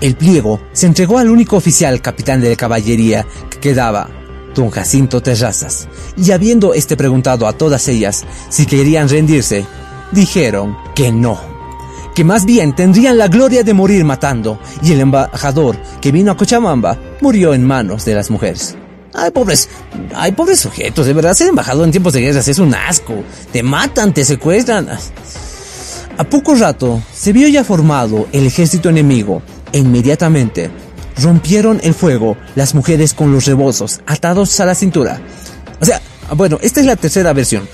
El 0.00 0.16
pliego 0.16 0.60
se 0.72 0.86
entregó 0.86 1.18
al 1.18 1.30
único 1.30 1.56
oficial 1.56 2.02
capitán 2.02 2.42
de 2.42 2.56
caballería 2.56 3.26
que 3.50 3.58
quedaba, 3.58 4.10
don 4.54 4.70
Jacinto 4.70 5.20
Terrazas, 5.20 5.88
y 6.16 6.30
habiendo 6.30 6.74
este 6.74 6.96
preguntado 6.96 7.46
a 7.46 7.52
todas 7.52 7.88
ellas 7.88 8.24
si 8.48 8.66
querían 8.66 9.08
rendirse, 9.08 9.66
dijeron 10.12 10.76
que 10.94 11.12
no. 11.12 11.38
que 12.14 12.22
más 12.22 12.44
bien 12.44 12.76
tendrían 12.76 13.18
la 13.18 13.26
gloria 13.28 13.64
de 13.64 13.74
morir 13.74 14.04
matando, 14.04 14.58
y 14.82 14.92
el 14.92 15.00
embajador 15.00 15.76
que 16.00 16.12
vino 16.12 16.30
a 16.30 16.36
Cochabamba 16.36 16.96
murió 17.20 17.54
en 17.54 17.66
manos 17.66 18.04
de 18.04 18.14
las 18.14 18.30
mujeres. 18.30 18.76
Ay, 19.12 19.30
pobres, 19.30 19.68
ay, 20.14 20.32
pobres 20.32 20.60
sujetos, 20.60 21.06
de 21.06 21.12
verdad 21.12 21.34
ser 21.34 21.48
embajador 21.48 21.84
en 21.84 21.90
tiempos 21.90 22.12
de 22.12 22.20
guerras 22.20 22.48
es 22.48 22.58
un 22.58 22.74
asco. 22.74 23.14
Te 23.52 23.62
matan, 23.62 24.12
te 24.12 24.24
secuestran. 24.24 24.88
A 26.16 26.24
poco 26.24 26.54
rato 26.54 27.02
se 27.12 27.32
vio 27.32 27.48
ya 27.48 27.64
formado 27.64 28.28
el 28.32 28.46
ejército 28.46 28.88
enemigo 28.88 29.42
e 29.72 29.78
inmediatamente 29.78 30.70
rompieron 31.22 31.80
el 31.82 31.94
fuego 31.94 32.36
las 32.54 32.74
mujeres 32.74 33.14
con 33.14 33.32
los 33.32 33.46
rebozos 33.46 34.00
atados 34.06 34.58
a 34.60 34.64
la 34.64 34.74
cintura. 34.74 35.20
O 35.80 35.84
sea, 35.84 36.00
bueno, 36.36 36.58
esta 36.62 36.80
es 36.80 36.86
la 36.86 36.96
tercera 36.96 37.32
versión. 37.32 37.68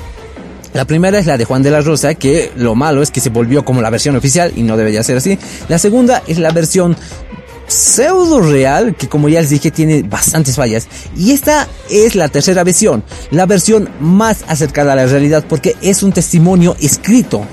La 0.72 0.84
primera 0.84 1.18
es 1.18 1.26
la 1.26 1.36
de 1.36 1.44
Juan 1.44 1.62
de 1.62 1.70
la 1.70 1.80
Rosa, 1.80 2.14
que 2.14 2.52
lo 2.54 2.74
malo 2.74 3.02
es 3.02 3.10
que 3.10 3.20
se 3.20 3.30
volvió 3.30 3.64
como 3.64 3.82
la 3.82 3.90
versión 3.90 4.14
oficial 4.14 4.52
y 4.54 4.62
no 4.62 4.76
debería 4.76 5.02
ser 5.02 5.16
así. 5.16 5.38
La 5.68 5.78
segunda 5.78 6.22
es 6.28 6.38
la 6.38 6.52
versión 6.52 6.96
pseudo 7.66 8.40
real, 8.40 8.94
que 8.96 9.08
como 9.08 9.28
ya 9.28 9.40
les 9.40 9.50
dije 9.50 9.70
tiene 9.70 10.02
bastantes 10.02 10.56
fallas. 10.56 10.88
Y 11.16 11.32
esta 11.32 11.68
es 11.88 12.14
la 12.14 12.28
tercera 12.28 12.62
versión, 12.64 13.02
la 13.30 13.46
versión 13.46 13.88
más 14.00 14.44
acercada 14.46 14.92
a 14.92 14.96
la 14.96 15.06
realidad 15.06 15.44
porque 15.48 15.76
es 15.80 16.02
un 16.02 16.12
testimonio 16.12 16.76
escrito. 16.80 17.44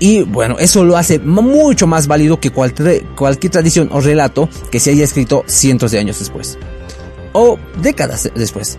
Y 0.00 0.22
bueno, 0.22 0.58
eso 0.58 0.82
lo 0.84 0.96
hace 0.96 1.20
mucho 1.20 1.86
más 1.86 2.08
válido 2.08 2.40
que 2.40 2.50
cualquier, 2.50 3.04
cualquier 3.14 3.52
tradición 3.52 3.90
o 3.92 4.00
relato 4.00 4.48
que 4.70 4.80
se 4.80 4.90
haya 4.90 5.04
escrito 5.04 5.44
cientos 5.46 5.92
de 5.92 6.00
años 6.00 6.18
después. 6.18 6.58
O 7.32 7.58
décadas 7.80 8.28
después. 8.34 8.78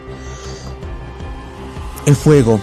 El 2.06 2.16
fuego 2.16 2.60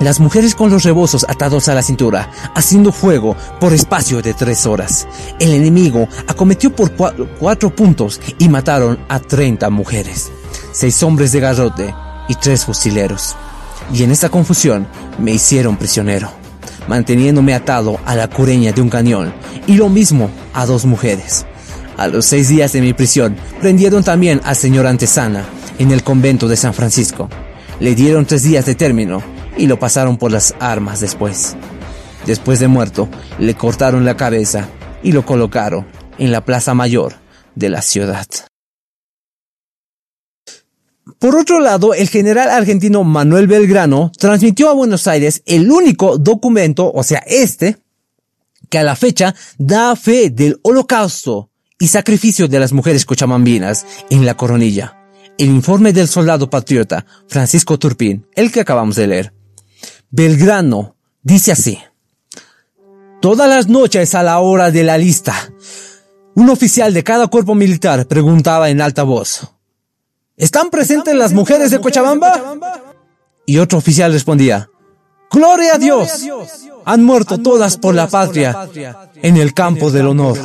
las 0.00 0.18
mujeres 0.18 0.54
con 0.54 0.70
los 0.70 0.84
rebozos 0.84 1.26
atados 1.28 1.68
a 1.68 1.74
la 1.74 1.82
cintura, 1.82 2.30
haciendo 2.54 2.90
fuego 2.90 3.36
por 3.60 3.74
espacio 3.74 4.22
de 4.22 4.32
tres 4.32 4.64
horas. 4.64 5.06
El 5.38 5.52
enemigo 5.52 6.08
acometió 6.26 6.74
por 6.74 6.92
cuatro 7.38 7.74
puntos 7.74 8.18
y 8.38 8.48
mataron 8.48 8.98
a 9.08 9.20
30 9.20 9.68
mujeres, 9.68 10.32
seis 10.72 11.02
hombres 11.02 11.32
de 11.32 11.40
garrote 11.40 11.94
y 12.28 12.34
tres 12.34 12.64
fusileros. 12.64 13.36
Y 13.92 14.02
en 14.02 14.10
esta 14.10 14.30
confusión 14.30 14.86
me 15.18 15.32
hicieron 15.32 15.76
prisionero, 15.76 16.32
manteniéndome 16.90 17.54
atado 17.54 18.00
a 18.04 18.16
la 18.16 18.26
cureña 18.26 18.72
de 18.72 18.82
un 18.82 18.90
cañón 18.90 19.32
y 19.68 19.74
lo 19.74 19.88
mismo 19.88 20.28
a 20.52 20.66
dos 20.66 20.86
mujeres. 20.86 21.46
A 21.96 22.08
los 22.08 22.26
seis 22.26 22.48
días 22.48 22.72
de 22.72 22.80
mi 22.80 22.94
prisión 22.94 23.36
prendieron 23.60 24.02
también 24.02 24.40
al 24.42 24.56
señor 24.56 24.88
Antesana 24.88 25.44
en 25.78 25.92
el 25.92 26.02
convento 26.02 26.48
de 26.48 26.56
San 26.56 26.74
Francisco. 26.74 27.28
Le 27.78 27.94
dieron 27.94 28.26
tres 28.26 28.42
días 28.42 28.66
de 28.66 28.74
término 28.74 29.22
y 29.56 29.68
lo 29.68 29.78
pasaron 29.78 30.16
por 30.16 30.32
las 30.32 30.52
armas 30.58 30.98
después. 30.98 31.56
Después 32.26 32.58
de 32.58 32.66
muerto, 32.66 33.08
le 33.38 33.54
cortaron 33.54 34.04
la 34.04 34.16
cabeza 34.16 34.68
y 35.00 35.12
lo 35.12 35.24
colocaron 35.24 35.86
en 36.18 36.32
la 36.32 36.44
plaza 36.44 36.74
mayor 36.74 37.14
de 37.54 37.68
la 37.68 37.82
ciudad. 37.82 38.26
Por 41.18 41.36
otro 41.36 41.60
lado, 41.60 41.94
el 41.94 42.08
general 42.08 42.50
argentino 42.50 43.04
Manuel 43.04 43.46
Belgrano 43.46 44.12
transmitió 44.18 44.68
a 44.70 44.74
Buenos 44.74 45.06
Aires 45.06 45.42
el 45.46 45.70
único 45.70 46.18
documento, 46.18 46.90
o 46.92 47.02
sea, 47.02 47.22
este, 47.26 47.78
que 48.68 48.78
a 48.78 48.82
la 48.82 48.96
fecha 48.96 49.34
da 49.58 49.96
fe 49.96 50.30
del 50.30 50.58
holocausto 50.62 51.50
y 51.78 51.88
sacrificio 51.88 52.48
de 52.48 52.60
las 52.60 52.72
mujeres 52.72 53.04
cochamambinas 53.04 53.86
en 54.10 54.24
la 54.26 54.36
coronilla. 54.36 54.96
El 55.38 55.48
informe 55.48 55.92
del 55.92 56.08
soldado 56.08 56.50
patriota 56.50 57.06
Francisco 57.26 57.78
Turpín, 57.78 58.26
el 58.34 58.52
que 58.52 58.60
acabamos 58.60 58.96
de 58.96 59.06
leer. 59.06 59.32
Belgrano 60.10 60.96
dice 61.22 61.52
así. 61.52 61.78
Todas 63.20 63.48
las 63.48 63.68
noches 63.68 64.14
a 64.14 64.22
la 64.22 64.38
hora 64.40 64.70
de 64.70 64.82
la 64.82 64.98
lista, 64.98 65.34
un 66.34 66.50
oficial 66.50 66.94
de 66.94 67.04
cada 67.04 67.26
cuerpo 67.26 67.54
militar 67.54 68.06
preguntaba 68.06 68.70
en 68.70 68.80
alta 68.80 69.02
voz, 69.02 69.50
¿Están 70.40 70.70
presentes 70.70 71.14
las 71.14 71.34
mujeres 71.34 71.70
de 71.70 71.80
Cochabamba? 71.80 72.56
Y 73.44 73.58
otro 73.58 73.76
oficial 73.76 74.10
respondía, 74.10 74.70
Gloria 75.30 75.74
a 75.74 75.78
Dios, 75.78 76.26
han 76.86 77.04
muerto 77.04 77.38
todas 77.38 77.76
por 77.76 77.94
la 77.94 78.08
patria 78.08 78.68
en 79.22 79.36
el 79.36 79.52
campo 79.52 79.90
del 79.90 80.06
honor. 80.06 80.38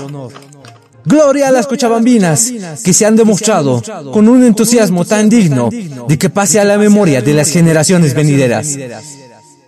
Gloria 1.05 1.47
a 1.47 1.51
las 1.51 1.67
cochabambinas 1.67 2.51
que 2.83 2.91
se 2.91 3.05
han 3.05 3.15
demostrado 3.15 3.81
con 4.11 4.27
un 4.27 4.43
entusiasmo 4.43 5.05
tan 5.05 5.29
digno 5.29 5.69
de 5.69 6.17
que 6.17 6.29
pase 6.29 6.59
a 6.59 6.65
la 6.65 6.77
memoria 6.77 7.21
de 7.21 7.33
las 7.33 7.49
generaciones 7.49 8.13
venideras. 8.13 8.77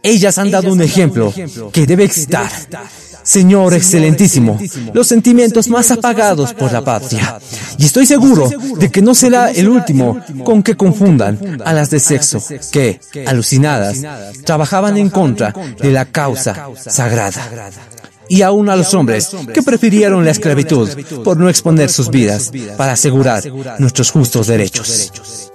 Ellas 0.04 0.38
han 0.38 0.52
dado 0.52 0.74
un 0.74 0.82
ejemplo 0.82 1.34
que 1.72 1.86
debe 1.86 2.04
excitar, 2.04 2.50
Señor 3.28 3.74
excelentísimo, 3.74 4.58
los 4.94 5.06
sentimientos 5.06 5.68
más 5.68 5.92
apagados 5.92 6.54
por 6.54 6.72
la 6.72 6.82
patria. 6.82 7.38
Y 7.78 7.84
estoy 7.84 8.06
seguro 8.06 8.50
de 8.80 8.90
que 8.90 9.02
no 9.02 9.14
será 9.14 9.52
el 9.52 9.68
último 9.68 10.22
con 10.46 10.64
que 10.64 10.78
confundan 10.78 11.60
a 11.66 11.74
las 11.74 11.90
de 11.90 12.00
sexo 12.00 12.42
que, 12.72 13.02
alucinadas, 13.26 14.02
trabajaban 14.46 14.96
en 14.96 15.10
contra 15.10 15.54
de 15.78 15.92
la 15.92 16.06
causa 16.06 16.70
sagrada 16.78 17.44
y 18.30 18.44
aún 18.44 18.70
a 18.70 18.78
los 18.78 18.94
hombres 18.94 19.30
que 19.54 19.62
prefirieron 19.62 20.24
la 20.24 20.32
esclavitud 20.32 20.90
por 21.26 21.36
no 21.36 21.50
exponer 21.50 21.90
sus 21.90 22.10
vidas 22.10 22.50
para 22.78 22.94
asegurar 22.94 23.44
nuestros 23.78 24.10
justos 24.10 24.48
derechos. 24.48 25.52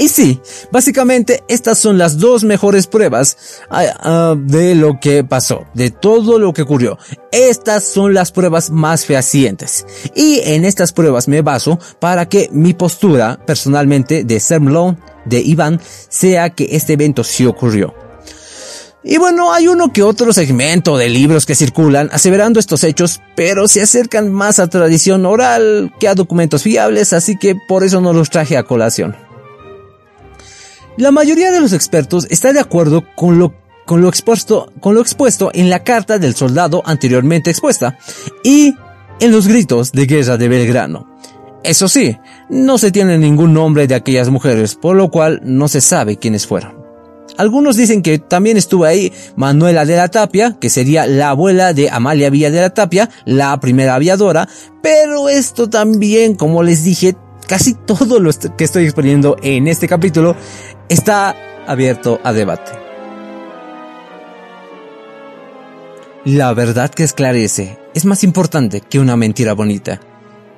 Y 0.00 0.08
sí, 0.08 0.40
básicamente 0.72 1.44
estas 1.46 1.78
son 1.78 1.98
las 1.98 2.16
dos 2.16 2.42
mejores 2.42 2.86
pruebas 2.86 3.36
ah, 3.68 3.84
ah, 3.98 4.34
de 4.34 4.74
lo 4.74 4.98
que 4.98 5.24
pasó, 5.24 5.66
de 5.74 5.90
todo 5.90 6.38
lo 6.38 6.54
que 6.54 6.62
ocurrió. 6.62 6.96
Estas 7.32 7.84
son 7.84 8.14
las 8.14 8.32
pruebas 8.32 8.70
más 8.70 9.04
fehacientes. 9.04 9.84
Y 10.14 10.40
en 10.42 10.64
estas 10.64 10.92
pruebas 10.92 11.28
me 11.28 11.42
baso 11.42 11.78
para 11.98 12.26
que 12.30 12.48
mi 12.50 12.72
postura 12.72 13.38
personalmente 13.46 14.24
de 14.24 14.40
Sermlon, 14.40 14.98
de 15.26 15.40
Iván, 15.40 15.78
sea 16.08 16.48
que 16.48 16.68
este 16.70 16.94
evento 16.94 17.22
sí 17.22 17.44
ocurrió. 17.44 17.94
Y 19.04 19.18
bueno, 19.18 19.52
hay 19.52 19.68
uno 19.68 19.92
que 19.92 20.02
otro 20.02 20.32
segmento 20.32 20.96
de 20.96 21.10
libros 21.10 21.44
que 21.44 21.54
circulan 21.54 22.08
aseverando 22.10 22.58
estos 22.58 22.84
hechos, 22.84 23.20
pero 23.36 23.68
se 23.68 23.82
acercan 23.82 24.32
más 24.32 24.60
a 24.60 24.68
tradición 24.68 25.26
oral 25.26 25.92
que 26.00 26.08
a 26.08 26.14
documentos 26.14 26.62
fiables, 26.62 27.12
así 27.12 27.36
que 27.36 27.54
por 27.68 27.84
eso 27.84 28.00
no 28.00 28.14
los 28.14 28.30
traje 28.30 28.56
a 28.56 28.62
colación. 28.62 29.14
La 31.00 31.12
mayoría 31.12 31.50
de 31.50 31.60
los 31.60 31.72
expertos 31.72 32.26
está 32.28 32.52
de 32.52 32.60
acuerdo 32.60 33.06
con 33.16 33.38
lo, 33.38 33.54
con 33.86 34.02
lo, 34.02 34.08
expuesto, 34.10 34.70
con 34.80 34.94
lo 34.94 35.00
expuesto 35.00 35.50
en 35.54 35.70
la 35.70 35.82
carta 35.82 36.18
del 36.18 36.34
soldado 36.34 36.82
anteriormente 36.84 37.48
expuesta 37.48 37.96
y 38.44 38.74
en 39.18 39.32
los 39.32 39.48
gritos 39.48 39.92
de 39.92 40.04
guerra 40.04 40.36
de 40.36 40.48
Belgrano. 40.48 41.08
Eso 41.64 41.88
sí, 41.88 42.18
no 42.50 42.76
se 42.76 42.92
tiene 42.92 43.16
ningún 43.16 43.54
nombre 43.54 43.86
de 43.86 43.94
aquellas 43.94 44.28
mujeres, 44.28 44.74
por 44.74 44.94
lo 44.94 45.10
cual 45.10 45.40
no 45.42 45.68
se 45.68 45.80
sabe 45.80 46.18
quiénes 46.18 46.46
fueron. 46.46 46.74
Algunos 47.38 47.76
dicen 47.76 48.02
que 48.02 48.18
también 48.18 48.58
estuvo 48.58 48.84
ahí 48.84 49.10
Manuela 49.36 49.86
de 49.86 49.96
la 49.96 50.08
Tapia, 50.08 50.58
que 50.60 50.68
sería 50.68 51.06
la 51.06 51.30
abuela 51.30 51.72
de 51.72 51.88
Amalia 51.88 52.28
Villa 52.28 52.50
de 52.50 52.60
la 52.60 52.74
Tapia, 52.74 53.08
la 53.24 53.58
primera 53.58 53.94
aviadora, 53.94 54.50
pero 54.82 55.30
esto 55.30 55.70
también, 55.70 56.34
como 56.34 56.62
les 56.62 56.84
dije, 56.84 57.16
casi 57.48 57.72
todo 57.72 58.20
lo 58.20 58.30
que 58.58 58.64
estoy 58.64 58.84
exponiendo 58.84 59.36
en 59.42 59.66
este 59.66 59.88
capítulo 59.88 60.36
está 60.90 61.36
abierto 61.66 62.20
a 62.24 62.32
debate. 62.32 62.72
La 66.24 66.52
verdad 66.52 66.90
que 66.90 67.04
esclarece 67.04 67.78
es 67.94 68.04
más 68.04 68.24
importante 68.24 68.82
que 68.82 68.98
una 68.98 69.16
mentira 69.16 69.54
bonita, 69.54 70.00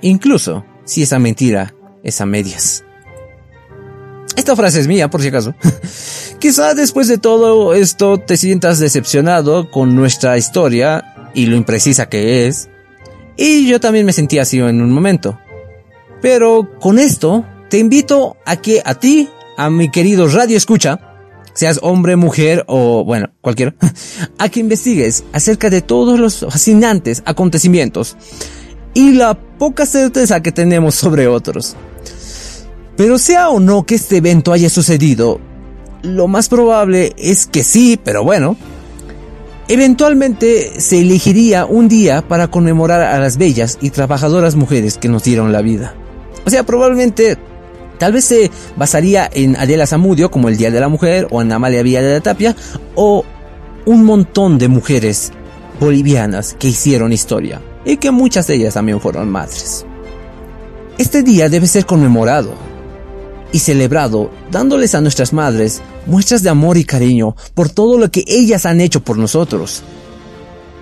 incluso 0.00 0.64
si 0.84 1.02
esa 1.02 1.20
mentira 1.20 1.74
es 2.02 2.20
a 2.20 2.26
medias. 2.26 2.82
Esta 4.34 4.56
frase 4.56 4.80
es 4.80 4.88
mía, 4.88 5.10
por 5.10 5.20
si 5.20 5.28
acaso. 5.28 5.54
Quizá 6.40 6.74
después 6.74 7.06
de 7.06 7.18
todo 7.18 7.74
esto 7.74 8.18
te 8.18 8.38
sientas 8.38 8.80
decepcionado 8.80 9.70
con 9.70 9.94
nuestra 9.94 10.38
historia 10.38 11.30
y 11.34 11.46
lo 11.46 11.56
imprecisa 11.56 12.08
que 12.08 12.46
es. 12.46 12.70
Y 13.36 13.68
yo 13.68 13.80
también 13.80 14.06
me 14.06 14.14
sentí 14.14 14.38
así 14.38 14.58
en 14.58 14.80
un 14.80 14.90
momento. 14.92 15.38
Pero 16.22 16.70
con 16.80 16.98
esto 16.98 17.44
te 17.68 17.78
invito 17.78 18.36
a 18.46 18.56
que 18.56 18.80
a 18.84 18.94
ti 18.94 19.28
a 19.64 19.70
mi 19.70 19.90
querido 19.90 20.26
radio 20.26 20.56
escucha, 20.56 20.98
seas 21.54 21.78
hombre, 21.82 22.16
mujer 22.16 22.64
o, 22.66 23.04
bueno, 23.04 23.30
cualquiera, 23.40 23.74
a 24.38 24.48
que 24.48 24.58
investigues 24.58 25.22
acerca 25.32 25.70
de 25.70 25.82
todos 25.82 26.18
los 26.18 26.40
fascinantes 26.40 27.22
acontecimientos 27.26 28.16
y 28.92 29.12
la 29.12 29.34
poca 29.34 29.86
certeza 29.86 30.42
que 30.42 30.50
tenemos 30.50 30.96
sobre 30.96 31.28
otros. 31.28 31.76
Pero 32.96 33.18
sea 33.18 33.50
o 33.50 33.60
no 33.60 33.84
que 33.84 33.94
este 33.94 34.16
evento 34.16 34.52
haya 34.52 34.68
sucedido, 34.68 35.40
lo 36.02 36.26
más 36.26 36.48
probable 36.48 37.12
es 37.16 37.46
que 37.46 37.62
sí, 37.62 37.98
pero 38.02 38.24
bueno. 38.24 38.56
Eventualmente 39.68 40.80
se 40.80 41.00
elegiría 41.00 41.66
un 41.66 41.88
día 41.88 42.26
para 42.26 42.48
conmemorar 42.48 43.00
a 43.00 43.18
las 43.20 43.38
bellas 43.38 43.78
y 43.80 43.90
trabajadoras 43.90 44.56
mujeres 44.56 44.98
que 44.98 45.08
nos 45.08 45.22
dieron 45.22 45.52
la 45.52 45.62
vida. 45.62 45.94
O 46.44 46.50
sea, 46.50 46.66
probablemente 46.66 47.38
Tal 48.02 48.12
vez 48.12 48.24
se 48.24 48.50
basaría 48.74 49.30
en 49.32 49.54
Adela 49.54 49.86
Zamudio 49.86 50.28
como 50.28 50.48
el 50.48 50.56
Día 50.56 50.72
de 50.72 50.80
la 50.80 50.88
Mujer 50.88 51.28
o 51.30 51.40
en 51.40 51.52
Amalia 51.52 51.84
Villa 51.84 52.02
de 52.02 52.14
la 52.14 52.20
Tapia 52.20 52.56
o 52.96 53.24
un 53.86 54.04
montón 54.04 54.58
de 54.58 54.66
mujeres 54.66 55.30
bolivianas 55.78 56.56
que 56.58 56.66
hicieron 56.66 57.12
historia 57.12 57.62
y 57.84 57.98
que 57.98 58.10
muchas 58.10 58.48
de 58.48 58.56
ellas 58.56 58.74
también 58.74 59.00
fueron 59.00 59.30
madres. 59.30 59.86
Este 60.98 61.22
día 61.22 61.48
debe 61.48 61.68
ser 61.68 61.86
conmemorado 61.86 62.54
y 63.52 63.60
celebrado 63.60 64.32
dándoles 64.50 64.96
a 64.96 65.00
nuestras 65.00 65.32
madres 65.32 65.80
muestras 66.04 66.42
de 66.42 66.50
amor 66.50 66.78
y 66.78 66.84
cariño 66.84 67.36
por 67.54 67.68
todo 67.68 67.98
lo 67.98 68.10
que 68.10 68.24
ellas 68.26 68.66
han 68.66 68.80
hecho 68.80 68.98
por 69.04 69.16
nosotros. 69.16 69.84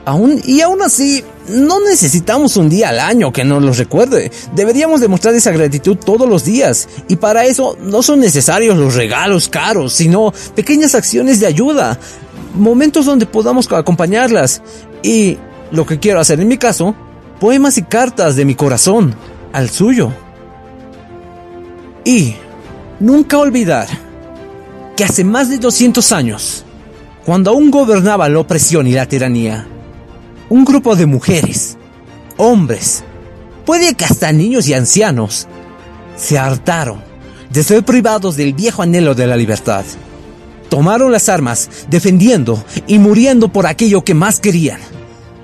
Aún, 0.07 0.41
y 0.47 0.63
aún 0.63 0.81
así, 0.81 1.23
no 1.51 1.81
necesitamos 1.81 2.57
un 2.57 2.69
día 2.69 2.91
al 2.91 3.01
año 3.01 3.33
que 3.33 3.45
nos 3.45 3.63
los 3.63 3.79
recuerde. 3.79 4.31
Deberíamos 4.55 5.01
demostrar 5.01 5.35
esa 5.35 5.51
gratitud 5.51 5.97
todos 5.97 6.29
los 6.29 6.45
días. 6.45 6.89
Y 7.09 7.17
para 7.17 7.45
eso 7.45 7.77
no 7.81 8.03
son 8.03 8.21
necesarios 8.21 8.77
los 8.77 8.95
regalos 8.95 9.49
caros, 9.49 9.93
sino 9.93 10.33
pequeñas 10.55 10.95
acciones 10.95 11.41
de 11.41 11.47
ayuda. 11.47 11.99
Momentos 12.55 13.07
donde 13.07 13.27
podamos 13.27 13.71
acompañarlas. 13.73 14.63
Y 15.03 15.39
lo 15.71 15.87
que 15.87 15.99
quiero 15.99 16.21
hacer 16.21 16.41
en 16.41 16.49
mi 16.49 16.59
caso, 16.59 16.95
poemas 17.39 17.79
y 17.79 17.83
cartas 17.83 18.37
de 18.37 18.45
mi 18.45 18.55
corazón 18.55 19.15
al 19.53 19.71
suyo. 19.71 20.13
Y 22.05 22.35
nunca 22.99 23.39
olvidar 23.39 23.89
que 24.97 25.05
hace 25.05 25.25
más 25.25 25.49
de 25.49 25.59
200 25.59 26.13
años, 26.13 26.65
cuando 27.25 27.51
aún 27.51 27.71
gobernaba 27.71 28.29
la 28.29 28.41
opresión 28.41 28.87
y 28.87 28.93
la 28.93 29.07
tiranía, 29.07 29.67
un 30.51 30.65
grupo 30.65 30.97
de 30.97 31.07
mujeres, 31.07 31.79
hombres, 32.37 33.05
puede 33.65 33.95
que 33.95 34.05
hasta 34.05 34.33
niños 34.33 34.69
y 34.69 34.75
ancianos, 34.75 35.47
se 36.17 36.39
hartaron 36.39 37.03
de 37.51 37.63
ser 37.63 37.85
privados 37.85 38.37
del 38.37 38.53
viejo 38.53 38.83
anhelo 38.83 39.15
de 39.15 39.27
la 39.27 39.37
libertad. 39.37 39.85
Tomaron 40.69 41.11
las 41.11 41.29
armas 41.29 41.69
defendiendo 41.89 42.63
y 42.87 42.99
muriendo 42.99 43.49
por 43.49 43.67
aquello 43.67 44.05
que 44.05 44.15
más 44.15 44.39
querían, 44.39 44.81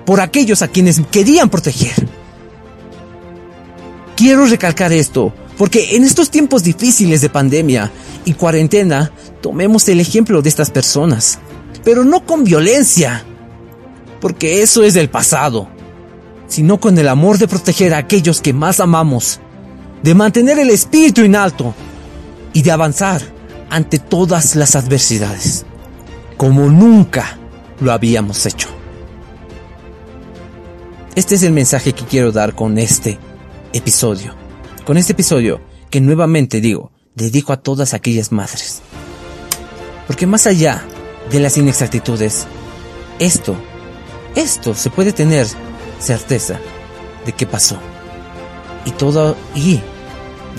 por 0.05 0.21
aquellos 0.21 0.61
a 0.61 0.67
quienes 0.67 1.01
querían 1.09 1.49
proteger. 1.49 2.07
Quiero 4.15 4.45
recalcar 4.45 4.91
esto, 4.91 5.33
porque 5.57 5.95
en 5.95 6.03
estos 6.03 6.29
tiempos 6.29 6.63
difíciles 6.63 7.21
de 7.21 7.29
pandemia 7.29 7.91
y 8.25 8.33
cuarentena, 8.33 9.11
tomemos 9.41 9.87
el 9.87 9.99
ejemplo 9.99 10.41
de 10.41 10.49
estas 10.49 10.69
personas, 10.69 11.39
pero 11.83 12.03
no 12.03 12.25
con 12.25 12.43
violencia, 12.43 13.25
porque 14.19 14.61
eso 14.61 14.83
es 14.83 14.93
del 14.93 15.09
pasado, 15.09 15.67
sino 16.47 16.79
con 16.79 16.97
el 16.97 17.07
amor 17.07 17.37
de 17.37 17.47
proteger 17.47 17.93
a 17.93 17.97
aquellos 17.97 18.41
que 18.41 18.53
más 18.53 18.79
amamos, 18.79 19.39
de 20.03 20.15
mantener 20.15 20.59
el 20.59 20.69
espíritu 20.69 21.21
en 21.21 21.35
alto 21.35 21.73
y 22.53 22.61
de 22.61 22.71
avanzar 22.71 23.21
ante 23.69 23.99
todas 23.99 24.55
las 24.55 24.75
adversidades, 24.75 25.65
como 26.37 26.69
nunca 26.69 27.37
lo 27.79 27.91
habíamos 27.91 28.45
hecho. 28.45 28.69
Este 31.15 31.35
es 31.35 31.43
el 31.43 31.51
mensaje 31.51 31.93
que 31.93 32.05
quiero 32.05 32.31
dar 32.31 32.53
con 32.53 32.77
este 32.77 33.17
episodio. 33.73 34.35
Con 34.85 34.97
este 34.97 35.13
episodio 35.13 35.59
que 35.89 35.99
nuevamente 35.99 36.61
digo, 36.61 36.91
dedico 37.15 37.53
a 37.53 37.57
todas 37.57 37.93
aquellas 37.93 38.31
madres. 38.31 38.81
Porque 40.05 40.27
más 40.27 40.47
allá 40.47 40.83
de 41.31 41.39
las 41.39 41.57
inexactitudes, 41.57 42.45
esto 43.19 43.57
esto 44.37 44.75
se 44.75 44.89
puede 44.89 45.13
tener 45.13 45.47
certeza 45.99 46.59
de 47.25 47.33
que 47.33 47.45
pasó. 47.45 47.77
Y 48.85 48.91
todo, 48.91 49.35
y 49.55 49.81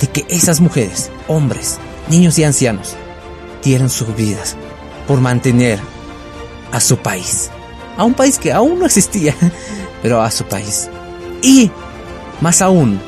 de 0.01 0.07
que 0.09 0.27
esas 0.29 0.61
mujeres, 0.61 1.11
hombres, 1.29 1.79
niños 2.11 2.39
y 2.39 2.45
ancianos, 2.45 2.95
dieron 3.63 3.89
sus 3.89 4.15
vidas 4.15 4.57
por 5.07 5.21
mantener 5.21 5.79
a 6.73 6.81
su 6.81 6.99
país. 6.99 7.51
A 7.97 8.05
un 8.05 8.15
país 8.15 8.39
que 8.39 8.53
aún 8.53 8.79
no 8.79 8.87
existía, 8.87 9.35
pero 10.03 10.21
a 10.23 10.31
su 10.31 10.45
país. 10.45 10.89
Y, 11.43 11.71
más 12.41 12.61
aún, 12.63 13.01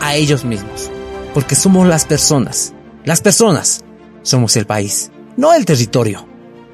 a 0.00 0.14
ellos 0.14 0.44
mismos. 0.44 0.90
Porque 1.34 1.54
somos 1.54 1.86
las 1.86 2.04
personas. 2.04 2.72
Las 3.04 3.20
personas 3.20 3.84
somos 4.22 4.56
el 4.56 4.66
país. 4.66 5.10
No 5.36 5.54
el 5.54 5.64
territorio, 5.64 6.26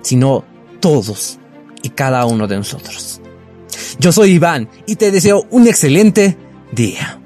sino 0.03 0.44
todos 0.80 1.38
y 1.82 1.90
cada 1.90 2.24
uno 2.26 2.46
de 2.46 2.57
nosotros. 2.57 3.22
Yo 3.99 4.12
soy 4.12 4.32
Iván 4.32 4.68
y 4.86 4.97
te 4.97 5.11
deseo 5.11 5.47
un 5.51 5.66
excelente 5.66 6.36
día. 6.72 7.18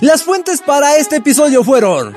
Las 0.00 0.22
fuentes 0.22 0.60
para 0.60 0.96
este 0.96 1.16
episodio 1.16 1.62
fueron 1.64 2.14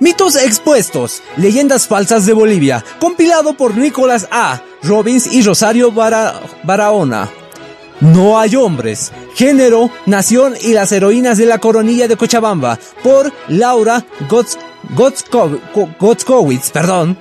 Mitos 0.00 0.36
expuestos, 0.36 1.22
leyendas 1.36 1.88
falsas 1.88 2.24
de 2.24 2.32
Bolivia, 2.32 2.84
compilado 3.00 3.56
por 3.56 3.76
Nicolás 3.76 4.28
A. 4.30 4.62
Robbins 4.84 5.26
y 5.26 5.42
Rosario 5.42 5.90
Barahona. 5.90 7.28
No 8.00 8.38
hay 8.38 8.54
hombres, 8.54 9.10
género, 9.34 9.90
nación 10.06 10.54
y 10.60 10.72
las 10.72 10.92
heroínas 10.92 11.36
de 11.36 11.46
la 11.46 11.58
coronilla 11.58 12.06
de 12.06 12.16
Cochabamba, 12.16 12.78
por 13.02 13.32
Laura 13.48 14.04
Gotskowitz, 15.98 16.70
perdón. 16.70 17.18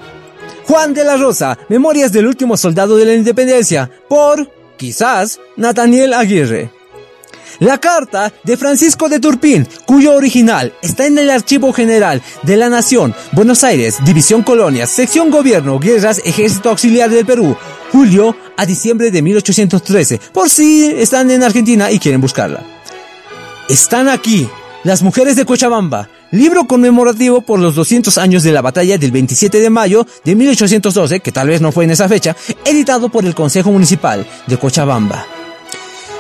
Juan 0.68 0.94
de 0.94 1.06
la 1.06 1.16
Rosa, 1.16 1.58
Memorias 1.70 2.12
del 2.12 2.28
último 2.28 2.58
soldado 2.58 2.98
de 2.98 3.06
la 3.06 3.14
independencia, 3.14 3.90
por, 4.10 4.52
quizás, 4.76 5.40
Nathaniel 5.56 6.14
Aguirre. 6.14 6.72
La 7.60 7.78
carta 7.78 8.34
de 8.44 8.58
Francisco 8.58 9.08
de 9.08 9.22
Turpín, 9.22 9.66
cuyo 9.86 10.14
original 10.14 10.74
está 10.82 11.06
en 11.06 11.18
el 11.20 11.30
Archivo 11.30 11.72
General 11.72 12.22
de 12.44 12.58
la 12.58 12.68
Nación, 12.68 13.16
Buenos 13.32 13.64
Aires, 13.64 13.96
División 14.04 14.44
Colonias, 14.44 14.90
Sección 14.90 15.32
Gobierno, 15.32 15.80
Guerras, 15.80 16.22
Ejército 16.26 16.70
Auxiliar 16.70 17.10
del 17.10 17.26
Perú, 17.26 17.56
julio 17.94 18.36
a 18.58 18.66
diciembre 18.66 19.10
de 19.10 19.22
1813, 19.22 20.20
por 20.34 20.50
si 20.50 20.88
están 20.98 21.32
en 21.32 21.44
Argentina 21.44 21.90
y 21.92 21.98
quieren 21.98 22.20
buscarla. 22.20 22.62
Están 23.70 24.10
aquí, 24.10 24.50
las 24.84 25.02
mujeres 25.02 25.38
de 25.38 25.46
Cochabamba, 25.46 26.10
libro 26.32 26.66
conmemorativo 26.68 27.42
por 27.42 27.60
los 27.60 27.76
200 27.76 28.18
años 28.18 28.44
de 28.44 28.52
la 28.52 28.62
batalla 28.62 28.98
del 28.98 29.12
27 29.12 29.60
de 29.60 29.70
mayo 29.70 30.06
de 30.24 30.36
1812, 30.36 31.20
que 31.20 31.32
tal 31.32 31.48
vez 31.48 31.62
no 31.62 31.72
fue 31.72 31.86
en 31.86 31.92
esa 31.92 32.10
fecha, 32.10 32.36
editado 32.66 33.10
por 33.10 33.26
el 33.26 33.36
Consejo 33.36 33.72
Municipal 33.72 34.26
de 34.48 34.58
Cochabamba. 34.58 35.37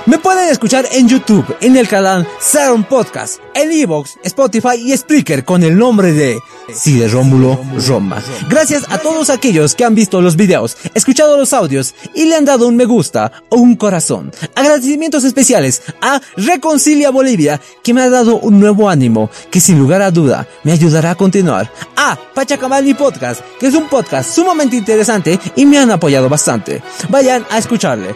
Me 0.07 0.19
pueden 0.19 0.47
escuchar 0.47 0.87
en 0.93 1.09
YouTube, 1.09 1.57
en 1.59 1.75
el 1.75 1.85
canal 1.85 2.25
Saron 2.39 2.85
Podcast, 2.85 3.41
en 3.53 3.73
Evox, 3.73 4.17
Spotify 4.23 4.75
y 4.77 4.95
Spreaker 4.95 5.43
con 5.43 5.63
el 5.63 5.77
nombre 5.77 6.13
de 6.13 6.39
Cide 6.73 7.09
Rómulo 7.09 7.59
Roma. 7.85 8.23
Gracias 8.49 8.85
a 8.89 8.99
todos 8.99 9.29
aquellos 9.29 9.75
que 9.75 9.83
han 9.83 9.95
visto 9.95 10.21
los 10.21 10.37
videos, 10.37 10.77
escuchado 10.93 11.35
los 11.35 11.51
audios 11.51 11.93
y 12.15 12.23
le 12.23 12.37
han 12.37 12.45
dado 12.45 12.69
un 12.69 12.77
me 12.77 12.85
gusta 12.85 13.43
o 13.49 13.57
un 13.57 13.75
corazón. 13.75 14.31
Agradecimientos 14.55 15.25
especiales 15.25 15.81
a 15.99 16.21
Reconcilia 16.37 17.09
Bolivia, 17.09 17.59
que 17.83 17.93
me 17.93 18.01
ha 18.01 18.09
dado 18.09 18.37
un 18.37 18.61
nuevo 18.61 18.89
ánimo, 18.89 19.29
que 19.51 19.59
sin 19.59 19.77
lugar 19.77 20.01
a 20.01 20.11
duda 20.11 20.47
me 20.63 20.71
ayudará 20.71 21.11
a 21.11 21.15
continuar. 21.15 21.69
A 21.97 22.17
Pachacamani 22.33 22.93
Podcast, 22.93 23.41
que 23.59 23.67
es 23.67 23.73
un 23.73 23.89
podcast 23.89 24.33
sumamente 24.33 24.77
interesante 24.77 25.37
y 25.57 25.65
me 25.65 25.79
han 25.79 25.91
apoyado 25.91 26.29
bastante. 26.29 26.81
Vayan 27.09 27.45
a 27.49 27.57
escucharle 27.57 28.15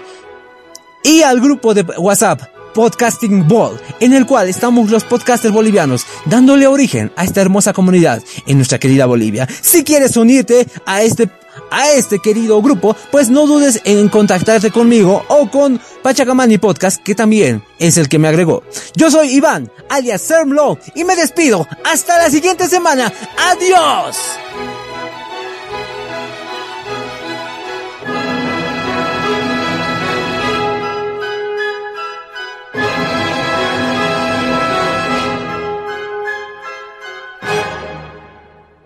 y 1.03 1.21
al 1.21 1.41
grupo 1.41 1.73
de 1.73 1.83
WhatsApp 1.97 2.41
Podcasting 2.73 3.47
Ball, 3.47 3.79
en 3.99 4.13
el 4.13 4.25
cual 4.25 4.47
estamos 4.47 4.89
los 4.89 5.03
podcasters 5.03 5.53
bolivianos 5.53 6.05
dándole 6.25 6.67
origen 6.67 7.11
a 7.15 7.23
esta 7.23 7.41
hermosa 7.41 7.73
comunidad 7.73 8.23
en 8.47 8.57
nuestra 8.57 8.79
querida 8.79 9.05
Bolivia. 9.05 9.47
Si 9.61 9.83
quieres 9.83 10.15
unirte 10.17 10.67
a 10.85 11.01
este 11.01 11.29
a 11.69 11.89
este 11.91 12.19
querido 12.19 12.61
grupo, 12.61 12.95
pues 13.11 13.29
no 13.29 13.45
dudes 13.47 13.81
en 13.85 14.09
contactarte 14.09 14.71
conmigo 14.71 15.23
o 15.27 15.49
con 15.49 15.79
Pachacamani 16.01 16.57
Podcast, 16.57 17.01
que 17.01 17.15
también 17.15 17.63
es 17.79 17.97
el 17.97 18.09
que 18.09 18.19
me 18.19 18.27
agregó. 18.27 18.63
Yo 18.95 19.11
soy 19.11 19.31
Iván, 19.31 19.71
alias 19.89 20.21
Sermlo, 20.21 20.77
y 20.95 21.03
me 21.03 21.15
despido. 21.15 21.67
Hasta 21.83 22.17
la 22.17 22.29
siguiente 22.29 22.67
semana. 22.67 23.11
¡Adiós! 23.37 24.17